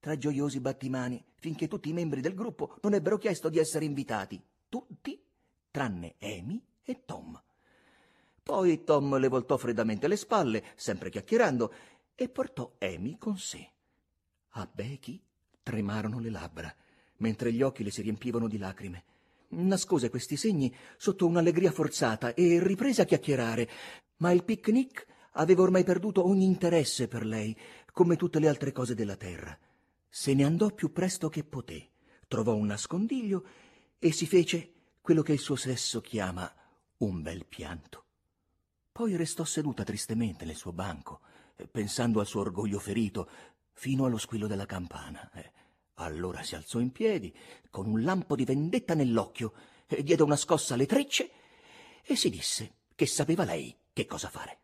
tra 0.00 0.16
gioiosi 0.16 0.60
battimani, 0.60 1.24
finché 1.36 1.68
tutti 1.68 1.88
i 1.88 1.92
membri 1.92 2.20
del 2.20 2.34
gruppo 2.34 2.76
non 2.82 2.94
ebbero 2.94 3.18
chiesto 3.18 3.48
di 3.48 3.58
essere 3.58 3.84
invitati. 3.84 4.42
Tutti, 4.68 5.22
tranne 5.70 6.16
Amy 6.20 6.62
e 6.84 7.02
Tom. 7.04 7.40
Poi 8.42 8.82
Tom 8.82 9.18
le 9.18 9.28
voltò 9.28 9.56
freddamente 9.56 10.08
le 10.08 10.16
spalle, 10.16 10.64
sempre 10.74 11.10
chiacchierando, 11.10 11.72
e 12.14 12.28
portò 12.28 12.74
Amy 12.78 13.16
con 13.16 13.38
sé. 13.38 13.70
A 14.50 14.68
Becky 14.70 15.22
tremarono 15.62 16.18
le 16.18 16.30
labbra, 16.30 16.74
mentre 17.18 17.52
gli 17.52 17.62
occhi 17.62 17.84
le 17.84 17.90
si 17.90 18.02
riempivano 18.02 18.48
di 18.48 18.58
lacrime. 18.58 19.04
Nascose 19.48 20.10
questi 20.10 20.36
segni 20.36 20.74
sotto 20.96 21.26
un'allegria 21.26 21.70
forzata 21.70 22.34
e 22.34 22.62
riprese 22.62 23.02
a 23.02 23.04
chiacchierare, 23.04 23.68
ma 24.16 24.32
il 24.32 24.44
picnic 24.44 25.06
aveva 25.32 25.62
ormai 25.62 25.84
perduto 25.84 26.26
ogni 26.26 26.44
interesse 26.44 27.06
per 27.06 27.24
lei, 27.24 27.56
come 27.92 28.16
tutte 28.16 28.40
le 28.40 28.48
altre 28.48 28.72
cose 28.72 28.94
della 28.94 29.16
terra. 29.16 29.56
Se 30.08 30.34
ne 30.34 30.44
andò 30.44 30.70
più 30.70 30.92
presto 30.92 31.28
che 31.28 31.44
poté, 31.44 31.90
trovò 32.26 32.54
un 32.54 32.66
nascondiglio 32.66 33.46
e 33.98 34.12
si 34.12 34.26
fece 34.26 34.72
quello 35.00 35.22
che 35.22 35.32
il 35.32 35.38
suo 35.38 35.56
sesso 35.56 36.00
chiama 36.00 36.52
un 37.04 37.22
bel 37.22 37.46
pianto. 37.46 38.04
Poi 38.92 39.16
restò 39.16 39.44
seduta 39.44 39.82
tristemente 39.84 40.44
nel 40.44 40.54
suo 40.54 40.72
banco, 40.72 41.20
eh, 41.56 41.66
pensando 41.66 42.20
al 42.20 42.26
suo 42.26 42.40
orgoglio 42.40 42.78
ferito, 42.78 43.28
fino 43.72 44.04
allo 44.04 44.18
squillo 44.18 44.46
della 44.46 44.66
campana. 44.66 45.30
Eh, 45.32 45.52
allora 45.94 46.42
si 46.42 46.54
alzò 46.54 46.78
in 46.78 46.92
piedi, 46.92 47.34
con 47.70 47.86
un 47.86 48.02
lampo 48.02 48.36
di 48.36 48.44
vendetta 48.44 48.94
nell'occhio, 48.94 49.52
e 49.86 50.02
diede 50.02 50.22
una 50.22 50.36
scossa 50.36 50.74
alle 50.74 50.86
trecce 50.86 51.30
e 52.02 52.16
si 52.16 52.30
disse 52.30 52.76
che 52.94 53.06
sapeva 53.06 53.44
lei 53.44 53.74
che 53.92 54.06
cosa 54.06 54.28
fare. 54.28 54.60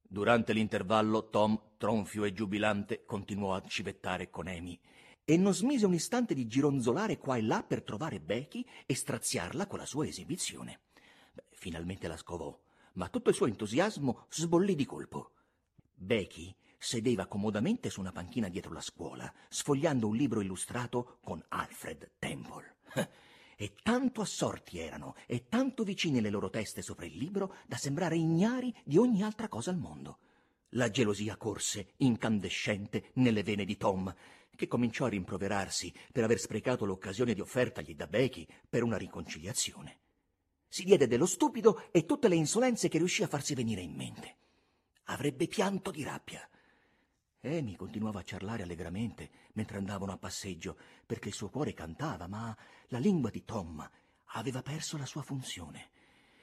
Durante 0.00 0.52
l'intervallo 0.52 1.28
Tom, 1.28 1.60
tronfio 1.76 2.24
e 2.24 2.32
giubilante, 2.32 3.04
continuò 3.04 3.54
a 3.54 3.62
civettare 3.66 4.30
con 4.30 4.48
Amy 4.48 4.78
e 5.24 5.36
non 5.36 5.54
smise 5.54 5.86
un 5.86 5.94
istante 5.94 6.34
di 6.34 6.46
gironzolare 6.46 7.18
qua 7.18 7.36
e 7.36 7.42
là 7.42 7.62
per 7.62 7.82
trovare 7.82 8.20
Becky 8.20 8.64
e 8.84 8.94
straziarla 8.94 9.66
con 9.66 9.78
la 9.78 9.86
sua 9.86 10.06
esibizione. 10.06 10.80
Finalmente 11.64 12.08
la 12.08 12.18
scovò, 12.18 12.54
ma 12.96 13.08
tutto 13.08 13.30
il 13.30 13.34
suo 13.34 13.46
entusiasmo 13.46 14.26
sbollì 14.28 14.74
di 14.74 14.84
colpo. 14.84 15.30
Becky 15.94 16.54
sedeva 16.76 17.24
comodamente 17.24 17.88
su 17.88 18.00
una 18.00 18.12
panchina 18.12 18.50
dietro 18.50 18.70
la 18.70 18.82
scuola, 18.82 19.32
sfogliando 19.48 20.06
un 20.06 20.14
libro 20.14 20.42
illustrato 20.42 21.20
con 21.24 21.42
Alfred 21.48 22.10
Temple. 22.18 22.76
E 23.56 23.76
tanto 23.82 24.20
assorti 24.20 24.78
erano 24.78 25.14
e 25.26 25.48
tanto 25.48 25.84
vicine 25.84 26.20
le 26.20 26.28
loro 26.28 26.50
teste 26.50 26.82
sopra 26.82 27.06
il 27.06 27.16
libro 27.16 27.54
da 27.66 27.76
sembrare 27.76 28.16
ignari 28.16 28.74
di 28.84 28.98
ogni 28.98 29.22
altra 29.22 29.48
cosa 29.48 29.70
al 29.70 29.78
mondo. 29.78 30.18
La 30.70 30.90
gelosia 30.90 31.36
corse, 31.36 31.92
incandescente, 31.98 33.12
nelle 33.14 33.44
vene 33.44 33.64
di 33.64 33.76
Tom, 33.76 34.12
che 34.54 34.66
cominciò 34.66 35.06
a 35.06 35.10
rimproverarsi 35.10 35.94
per 36.12 36.24
aver 36.24 36.40
sprecato 36.40 36.84
l'occasione 36.84 37.32
di 37.32 37.40
offertagli 37.40 37.94
da 37.94 38.08
Becky 38.08 38.44
per 38.68 38.82
una 38.82 38.98
riconciliazione 38.98 40.00
si 40.74 40.82
diede 40.82 41.06
dello 41.06 41.26
stupido 41.26 41.84
e 41.92 42.04
tutte 42.04 42.26
le 42.26 42.34
insolenze 42.34 42.88
che 42.88 42.98
riuscì 42.98 43.22
a 43.22 43.28
farsi 43.28 43.54
venire 43.54 43.80
in 43.80 43.94
mente. 43.94 44.38
Avrebbe 45.04 45.46
pianto 45.46 45.92
di 45.92 46.02
rabbia. 46.02 46.50
Amy 47.42 47.76
continuava 47.76 48.18
a 48.18 48.24
ciarlare 48.24 48.64
allegramente 48.64 49.30
mentre 49.52 49.76
andavano 49.76 50.10
a 50.10 50.18
passeggio, 50.18 50.76
perché 51.06 51.28
il 51.28 51.34
suo 51.34 51.48
cuore 51.48 51.74
cantava, 51.74 52.26
ma 52.26 52.56
la 52.88 52.98
lingua 52.98 53.30
di 53.30 53.44
Tom 53.44 53.88
aveva 54.32 54.62
perso 54.62 54.98
la 54.98 55.06
sua 55.06 55.22
funzione. 55.22 55.90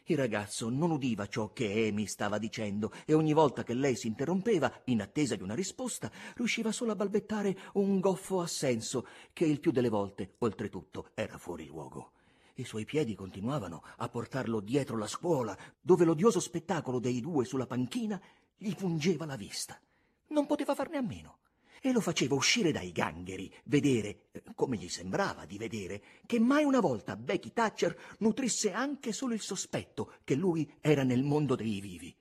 Il 0.06 0.16
ragazzo 0.16 0.70
non 0.70 0.92
udiva 0.92 1.28
ciò 1.28 1.52
che 1.52 1.90
Amy 1.90 2.06
stava 2.08 2.38
dicendo 2.38 2.94
e 3.06 3.14
ogni 3.14 3.34
volta 3.34 3.64
che 3.64 3.74
lei 3.74 3.98
si 3.98 4.08
interrompeva, 4.08 4.84
in 4.86 5.02
attesa 5.02 5.36
di 5.36 5.44
una 5.44 5.56
risposta, 5.56 6.10
riusciva 6.36 6.72
solo 6.72 6.94
a 6.94 6.96
balbettare 6.96 7.58
un 7.74 8.00
goffo 8.00 8.40
assenso 8.40 9.06
che 9.34 9.44
il 9.44 9.60
più 9.60 9.72
delle 9.72 9.90
volte, 9.90 10.36
oltretutto, 10.38 11.12
era 11.16 11.38
fuori 11.38 11.66
luogo. 11.66 12.14
I 12.62 12.66
suoi 12.66 12.86
piedi 12.86 13.16
continuavano 13.16 13.84
a 13.98 14.08
portarlo 14.08 14.60
dietro 14.60 14.96
la 14.96 15.08
scuola, 15.08 15.58
dove 15.82 16.06
l'odioso 16.06 16.40
spettacolo 16.40 17.00
dei 17.00 17.20
due 17.20 17.44
sulla 17.44 17.66
panchina 17.66 18.22
gli 18.56 18.76
pungeva 18.76 19.26
la 19.26 19.36
vista. 19.36 19.82
Non 20.28 20.46
poteva 20.46 20.76
farne 20.76 20.98
a 20.98 21.02
meno 21.02 21.40
e 21.82 21.92
lo 21.92 22.00
faceva 22.00 22.36
uscire 22.36 22.72
dai 22.72 22.92
gangheri, 22.92 23.52
vedere, 23.64 24.28
eh, 24.32 24.44
come 24.54 24.78
gli 24.78 24.88
sembrava 24.90 25.46
di 25.46 25.58
vedere, 25.58 26.04
che 26.28 26.40
mai 26.40 26.64
una 26.64 26.80
volta 26.80 27.16
Becky 27.16 27.52
Thatcher 27.52 27.98
nutrisse 28.20 28.72
anche 28.72 29.12
solo 29.12 29.34
il 29.34 29.42
sospetto 29.42 30.14
che 30.24 30.36
lui 30.36 30.72
era 30.80 31.02
nel 31.02 31.24
mondo 31.24 31.56
dei 31.56 31.82
vivi. 31.82 32.16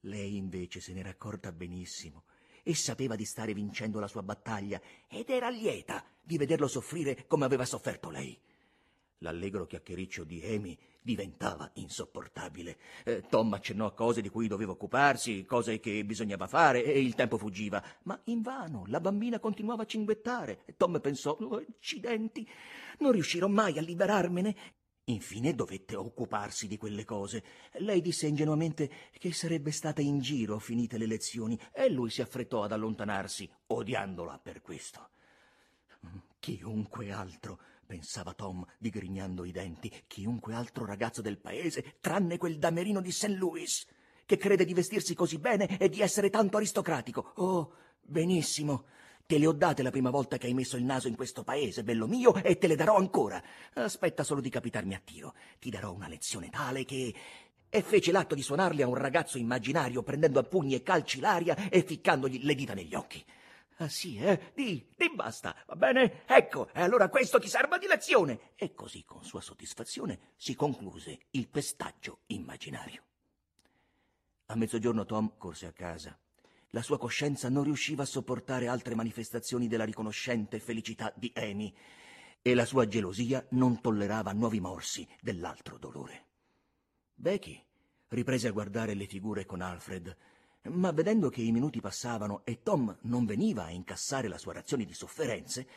Lei 0.00 0.36
invece 0.36 0.80
se 0.80 0.92
n'era 0.92 1.10
accorta 1.10 1.52
benissimo 1.52 2.24
e 2.64 2.74
sapeva 2.74 3.14
di 3.14 3.24
stare 3.24 3.54
vincendo 3.54 4.00
la 4.00 4.08
sua 4.08 4.24
battaglia 4.24 4.80
ed 5.06 5.30
era 5.30 5.48
lieta 5.48 6.04
di 6.20 6.36
vederlo 6.36 6.66
soffrire 6.66 7.26
come 7.28 7.44
aveva 7.44 7.64
sofferto 7.64 8.10
lei. 8.10 8.36
L'allegro 9.18 9.66
chiacchiericcio 9.66 10.22
di 10.22 10.44
Amy 10.44 10.78
diventava 11.02 11.70
insopportabile. 11.74 12.78
Eh, 13.04 13.24
Tom 13.28 13.52
accennò 13.52 13.86
a 13.86 13.92
cose 13.92 14.20
di 14.20 14.28
cui 14.28 14.46
doveva 14.46 14.72
occuparsi, 14.72 15.44
cose 15.44 15.80
che 15.80 16.04
bisognava 16.04 16.46
fare, 16.46 16.84
e 16.84 17.00
il 17.00 17.14
tempo 17.14 17.36
fuggiva. 17.36 17.82
Ma 18.04 18.20
invano, 18.24 18.84
la 18.86 19.00
bambina 19.00 19.40
continuava 19.40 19.82
a 19.82 19.86
cinguettare. 19.86 20.64
Tom 20.76 21.00
pensò, 21.00 21.32
oh, 21.32 21.56
accidenti, 21.56 22.48
non 22.98 23.12
riuscirò 23.12 23.48
mai 23.48 23.78
a 23.78 23.82
liberarmene. 23.82 24.56
Infine 25.04 25.54
dovette 25.54 25.96
occuparsi 25.96 26.68
di 26.68 26.76
quelle 26.76 27.04
cose. 27.04 27.42
Lei 27.78 28.02
disse 28.02 28.26
ingenuamente 28.26 28.90
che 29.18 29.32
sarebbe 29.32 29.70
stata 29.70 30.02
in 30.02 30.20
giro 30.20 30.58
finite 30.58 30.98
le 30.98 31.06
lezioni 31.06 31.58
e 31.72 31.88
lui 31.90 32.10
si 32.10 32.20
affrettò 32.20 32.62
ad 32.62 32.72
allontanarsi, 32.72 33.50
odiandola 33.68 34.38
per 34.38 34.60
questo. 34.60 35.08
Chiunque 36.38 37.10
altro 37.10 37.58
pensava 37.88 38.34
Tom, 38.34 38.62
digrignando 38.76 39.46
i 39.46 39.50
denti, 39.50 39.90
chiunque 40.06 40.52
altro 40.52 40.84
ragazzo 40.84 41.22
del 41.22 41.38
paese, 41.38 41.94
tranne 42.00 42.36
quel 42.36 42.58
damerino 42.58 43.00
di 43.00 43.10
St. 43.10 43.28
Louis, 43.28 43.86
che 44.26 44.36
crede 44.36 44.66
di 44.66 44.74
vestirsi 44.74 45.14
così 45.14 45.38
bene 45.38 45.78
e 45.78 45.88
di 45.88 46.02
essere 46.02 46.28
tanto 46.28 46.58
aristocratico. 46.58 47.32
Oh, 47.36 47.72
benissimo. 48.02 48.84
Te 49.24 49.38
le 49.38 49.46
ho 49.46 49.52
date 49.52 49.82
la 49.82 49.90
prima 49.90 50.10
volta 50.10 50.36
che 50.36 50.46
hai 50.46 50.52
messo 50.52 50.76
il 50.76 50.84
naso 50.84 51.08
in 51.08 51.16
questo 51.16 51.44
paese, 51.44 51.82
bello 51.82 52.06
mio, 52.06 52.34
e 52.42 52.58
te 52.58 52.66
le 52.66 52.76
darò 52.76 52.96
ancora. 52.96 53.42
Aspetta 53.72 54.22
solo 54.22 54.42
di 54.42 54.50
capitarmi 54.50 54.94
a 54.94 55.00
tiro. 55.02 55.34
Ti 55.58 55.70
darò 55.70 55.90
una 55.90 56.08
lezione 56.08 56.50
tale 56.50 56.84
che... 56.84 57.14
E 57.70 57.82
fece 57.82 58.12
l'atto 58.12 58.34
di 58.34 58.42
suonarli 58.42 58.80
a 58.82 58.86
un 58.86 58.94
ragazzo 58.94 59.36
immaginario, 59.38 60.02
prendendo 60.02 60.38
a 60.38 60.42
pugni 60.42 60.74
e 60.74 60.82
calci 60.82 61.20
l'aria 61.20 61.68
e 61.68 61.82
ficcandogli 61.82 62.42
le 62.42 62.54
dita 62.54 62.72
negli 62.72 62.94
occhi. 62.94 63.22
Ah 63.80 63.88
sì, 63.88 64.18
eh? 64.18 64.52
Di, 64.54 64.84
di 64.96 65.10
basta, 65.14 65.54
va 65.66 65.76
bene? 65.76 66.24
Ecco, 66.26 66.68
e 66.72 66.82
allora 66.82 67.08
questo 67.08 67.38
ti 67.38 67.46
serve 67.46 67.78
di 67.78 67.86
lezione. 67.86 68.50
E 68.56 68.74
così, 68.74 69.04
con 69.04 69.22
sua 69.22 69.40
soddisfazione, 69.40 70.32
si 70.36 70.56
concluse 70.56 71.26
il 71.30 71.48
pestaggio 71.48 72.20
immaginario. 72.26 73.02
A 74.46 74.56
mezzogiorno 74.56 75.04
Tom 75.04 75.36
corse 75.38 75.66
a 75.66 75.72
casa. 75.72 76.18
La 76.70 76.82
sua 76.82 76.98
coscienza 76.98 77.48
non 77.48 77.62
riusciva 77.62 78.02
a 78.02 78.06
sopportare 78.06 78.66
altre 78.66 78.96
manifestazioni 78.96 79.68
della 79.68 79.84
riconoscente 79.84 80.58
felicità 80.58 81.12
di 81.14 81.30
Amy 81.36 81.72
e 82.42 82.54
la 82.54 82.64
sua 82.64 82.88
gelosia 82.88 83.46
non 83.50 83.80
tollerava 83.80 84.32
nuovi 84.32 84.58
morsi 84.58 85.06
dell'altro 85.20 85.78
dolore. 85.78 86.26
Becky 87.14 87.64
riprese 88.08 88.48
a 88.48 88.52
guardare 88.52 88.94
le 88.94 89.06
figure 89.06 89.46
con 89.46 89.60
Alfred 89.60 90.16
ma 90.64 90.90
vedendo 90.92 91.30
che 91.30 91.42
i 91.42 91.52
minuti 91.52 91.80
passavano 91.80 92.44
e 92.44 92.62
Tom 92.62 92.96
non 93.02 93.24
veniva 93.24 93.64
a 93.64 93.70
incassare 93.70 94.28
la 94.28 94.38
sua 94.38 94.52
razione 94.52 94.84
di 94.84 94.92
sofferenze, 94.92 95.68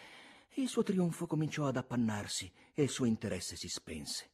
il 0.56 0.67
suo 0.67 0.84
trionfo 0.84 1.28
cominciò 1.28 1.67
ad 1.67 1.78
appannarsi 1.78 2.52
e 2.74 2.84
il 2.84 2.89
suo 2.89 3.06
interesse 3.06 3.56
si 3.56 3.70
spense. 3.70 4.30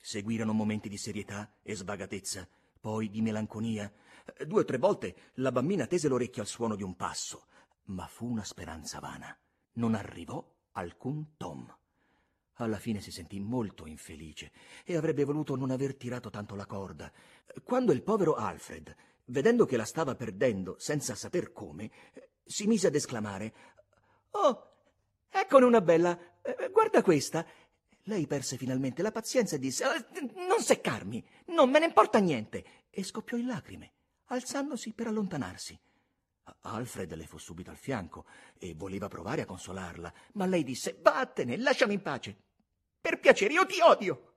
Seguirono 0.00 0.52
momenti 0.52 0.88
di 0.88 0.96
serietà 0.96 1.56
e 1.62 1.74
svagatezza, 1.74 2.48
poi 2.80 3.10
di 3.10 3.20
melanconia. 3.22 3.92
Due 4.46 4.60
o 4.60 4.64
tre 4.64 4.78
volte 4.78 5.32
la 5.34 5.52
bambina 5.52 5.86
tese 5.86 6.08
l'orecchio 6.08 6.42
al 6.42 6.48
suono 6.48 6.76
di 6.76 6.82
un 6.82 6.96
passo, 6.96 7.46
ma 7.84 8.06
fu 8.06 8.26
una 8.26 8.44
speranza 8.44 9.00
vana. 9.00 9.36
Non 9.74 9.94
arrivò 9.94 10.46
alcun 10.72 11.36
Tom. 11.36 11.74
Alla 12.58 12.78
fine 12.78 13.00
si 13.00 13.10
sentì 13.10 13.40
molto 13.40 13.86
infelice 13.86 14.52
e 14.84 14.96
avrebbe 14.96 15.24
voluto 15.24 15.56
non 15.56 15.70
aver 15.70 15.96
tirato 15.96 16.30
tanto 16.30 16.54
la 16.54 16.66
corda. 16.66 17.12
Quando 17.62 17.92
il 17.92 18.02
povero 18.02 18.34
Alfred 18.34 18.94
vedendo 19.26 19.64
che 19.64 19.76
la 19.76 19.84
stava 19.84 20.14
perdendo 20.14 20.76
senza 20.78 21.14
saper 21.14 21.52
come, 21.52 21.90
si 22.44 22.66
mise 22.66 22.88
ad 22.88 22.94
esclamare 22.94 23.72
Oh, 24.36 24.72
eccone 25.30 25.64
una 25.64 25.80
bella. 25.80 26.18
Eh, 26.42 26.68
guarda 26.70 27.02
questa. 27.02 27.46
Lei 28.04 28.26
perse 28.26 28.56
finalmente 28.56 29.00
la 29.00 29.12
pazienza 29.12 29.56
e 29.56 29.58
disse 29.58 29.84
Non 30.48 30.60
seccarmi, 30.60 31.24
non 31.46 31.70
me 31.70 31.78
ne 31.78 31.86
importa 31.86 32.18
niente. 32.18 32.64
E 32.90 33.02
scoppiò 33.02 33.36
in 33.36 33.46
lacrime, 33.46 33.92
alzandosi 34.26 34.92
per 34.92 35.06
allontanarsi. 35.06 35.78
Alfred 36.62 37.14
le 37.14 37.26
fu 37.26 37.38
subito 37.38 37.70
al 37.70 37.76
fianco 37.76 38.26
e 38.58 38.74
voleva 38.74 39.08
provare 39.08 39.42
a 39.42 39.46
consolarla, 39.46 40.12
ma 40.34 40.46
lei 40.46 40.62
disse 40.62 40.98
Vattene, 41.00 41.56
lasciami 41.56 41.94
in 41.94 42.02
pace. 42.02 42.36
Per 43.00 43.20
piacere, 43.20 43.54
io 43.54 43.66
ti 43.66 43.80
odio. 43.80 44.34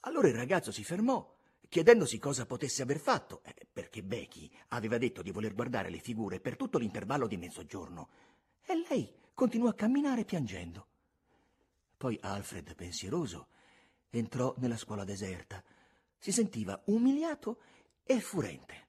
Allora 0.00 0.28
il 0.28 0.34
ragazzo 0.34 0.72
si 0.72 0.84
fermò 0.84 1.37
chiedendosi 1.68 2.18
cosa 2.18 2.46
potesse 2.46 2.82
aver 2.82 2.98
fatto, 2.98 3.42
eh, 3.44 3.66
perché 3.70 4.02
Becky 4.02 4.50
aveva 4.68 4.98
detto 4.98 5.22
di 5.22 5.30
voler 5.30 5.54
guardare 5.54 5.90
le 5.90 5.98
figure 5.98 6.40
per 6.40 6.56
tutto 6.56 6.78
l'intervallo 6.78 7.26
di 7.26 7.36
mezzogiorno, 7.36 8.08
e 8.64 8.74
lei 8.88 9.12
continuò 9.34 9.68
a 9.68 9.74
camminare 9.74 10.24
piangendo. 10.24 10.86
Poi 11.96 12.18
Alfred, 12.22 12.74
pensieroso, 12.74 13.48
entrò 14.10 14.54
nella 14.58 14.76
scuola 14.76 15.04
deserta. 15.04 15.62
Si 16.18 16.32
sentiva 16.32 16.80
umiliato 16.86 17.60
e 18.04 18.20
furente. 18.20 18.86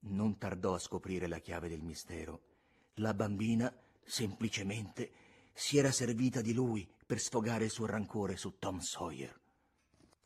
Non 0.00 0.38
tardò 0.38 0.74
a 0.74 0.78
scoprire 0.78 1.26
la 1.26 1.38
chiave 1.38 1.68
del 1.68 1.82
mistero. 1.82 2.42
La 2.94 3.14
bambina 3.14 3.72
semplicemente 4.04 5.10
si 5.52 5.78
era 5.78 5.90
servita 5.90 6.40
di 6.40 6.52
lui 6.52 6.88
per 7.04 7.20
sfogare 7.20 7.64
il 7.64 7.70
suo 7.70 7.86
rancore 7.86 8.36
su 8.36 8.58
Tom 8.58 8.78
Sawyer. 8.78 9.38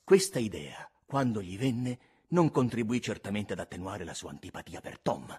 Questa 0.02 0.38
idea 0.38 0.88
quando 1.10 1.42
gli 1.42 1.58
venne, 1.58 1.98
non 2.28 2.52
contribuì 2.52 3.02
certamente 3.02 3.54
ad 3.54 3.58
attenuare 3.58 4.04
la 4.04 4.14
sua 4.14 4.30
antipatia 4.30 4.80
per 4.80 5.00
Tom. 5.00 5.36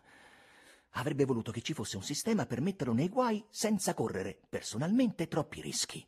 Avrebbe 0.95 1.23
voluto 1.23 1.49
che 1.49 1.61
ci 1.61 1.73
fosse 1.73 1.95
un 1.95 2.03
sistema 2.03 2.45
per 2.45 2.59
metterlo 2.59 2.91
nei 2.91 3.07
guai 3.07 3.41
senza 3.49 3.93
correre, 3.93 4.37
personalmente, 4.49 5.29
troppi 5.29 5.61
rischi. 5.61 6.05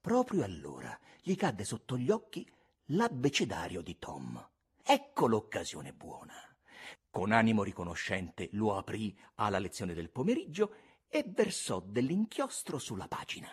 Proprio 0.00 0.42
allora 0.42 0.98
gli 1.22 1.36
cadde 1.36 1.62
sotto 1.62 1.96
gli 1.96 2.10
occhi 2.10 2.44
l'abbecedario 2.86 3.82
di 3.82 4.00
Tom. 4.00 4.44
Ecco 4.82 5.28
l'occasione 5.28 5.92
buona. 5.92 6.34
Con 7.08 7.30
animo 7.30 7.62
riconoscente 7.62 8.48
lo 8.54 8.76
aprì 8.76 9.16
alla 9.36 9.60
lezione 9.60 9.94
del 9.94 10.10
pomeriggio 10.10 10.74
e 11.06 11.24
versò 11.24 11.78
dell'inchiostro 11.78 12.80
sulla 12.80 13.06
pagina. 13.06 13.48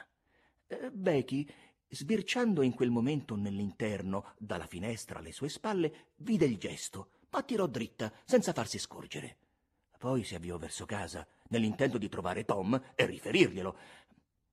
Eh, 0.66 0.90
Becky 0.90 1.48
Sbirciando 1.88 2.62
in 2.62 2.74
quel 2.74 2.90
momento 2.90 3.36
nell'interno, 3.36 4.34
dalla 4.38 4.66
finestra 4.66 5.20
alle 5.20 5.32
sue 5.32 5.50
spalle, 5.50 6.08
vide 6.18 6.46
il 6.46 6.58
gesto, 6.58 7.10
ma 7.30 7.44
tirò 7.44 7.68
dritta, 7.68 8.12
senza 8.26 8.54
farsi 8.54 8.80
scorgere. 8.80 9.38
Poi 9.98 10.24
si 10.24 10.36
avviò 10.36 10.58
verso 10.58 10.86
casa, 10.86 11.26
nell'intento 11.50 11.98
di 11.98 12.10
trovare 12.10 12.44
Tom 12.44 12.80
e 12.96 13.06
riferirglielo. 13.06 13.78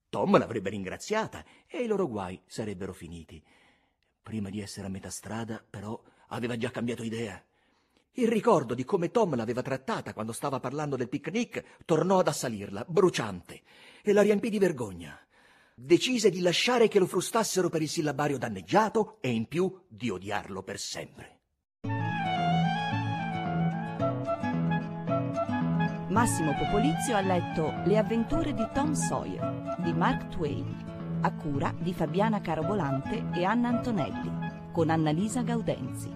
Tom 0.08 0.38
l'avrebbe 0.38 0.70
ringraziata 0.70 1.44
e 1.66 1.82
i 1.82 1.86
loro 1.86 2.06
guai 2.06 2.40
sarebbero 2.46 2.92
finiti. 2.92 3.42
Prima 4.22 4.50
di 4.50 4.60
essere 4.60 4.86
a 4.86 4.90
metà 4.90 5.10
strada, 5.10 5.64
però, 5.68 6.00
aveva 6.28 6.56
già 6.56 6.70
cambiato 6.70 7.02
idea. 7.02 7.42
Il 8.12 8.28
ricordo 8.28 8.74
di 8.74 8.84
come 8.84 9.10
Tom 9.10 9.34
l'aveva 9.34 9.62
trattata 9.62 10.12
quando 10.12 10.32
stava 10.32 10.60
parlando 10.60 10.96
del 10.96 11.08
picnic 11.08 11.82
tornò 11.86 12.18
ad 12.18 12.28
assalirla, 12.28 12.84
bruciante, 12.86 13.62
e 14.02 14.12
la 14.12 14.22
riempì 14.22 14.50
di 14.50 14.58
vergogna 14.58 15.18
decise 15.74 16.30
di 16.30 16.40
lasciare 16.40 16.88
che 16.88 16.98
lo 16.98 17.06
frustassero 17.06 17.68
per 17.68 17.82
il 17.82 17.88
sillabario 17.88 18.38
danneggiato 18.38 19.18
e 19.20 19.30
in 19.30 19.46
più 19.46 19.72
di 19.88 20.10
odiarlo 20.10 20.62
per 20.62 20.78
sempre. 20.78 21.40
Massimo 26.08 26.54
Popolizio 26.54 27.16
ha 27.16 27.22
letto 27.22 27.72
Le 27.86 27.96
avventure 27.96 28.52
di 28.52 28.68
Tom 28.74 28.92
Sawyer 28.92 29.76
di 29.78 29.94
Mark 29.94 30.28
Twain, 30.28 31.20
a 31.22 31.34
cura 31.34 31.74
di 31.78 31.94
Fabiana 31.94 32.42
Carobolante 32.42 33.30
e 33.34 33.44
Anna 33.44 33.68
Antonelli, 33.68 34.30
con 34.72 34.90
Annalisa 34.90 35.40
Gaudenzi. 35.42 36.12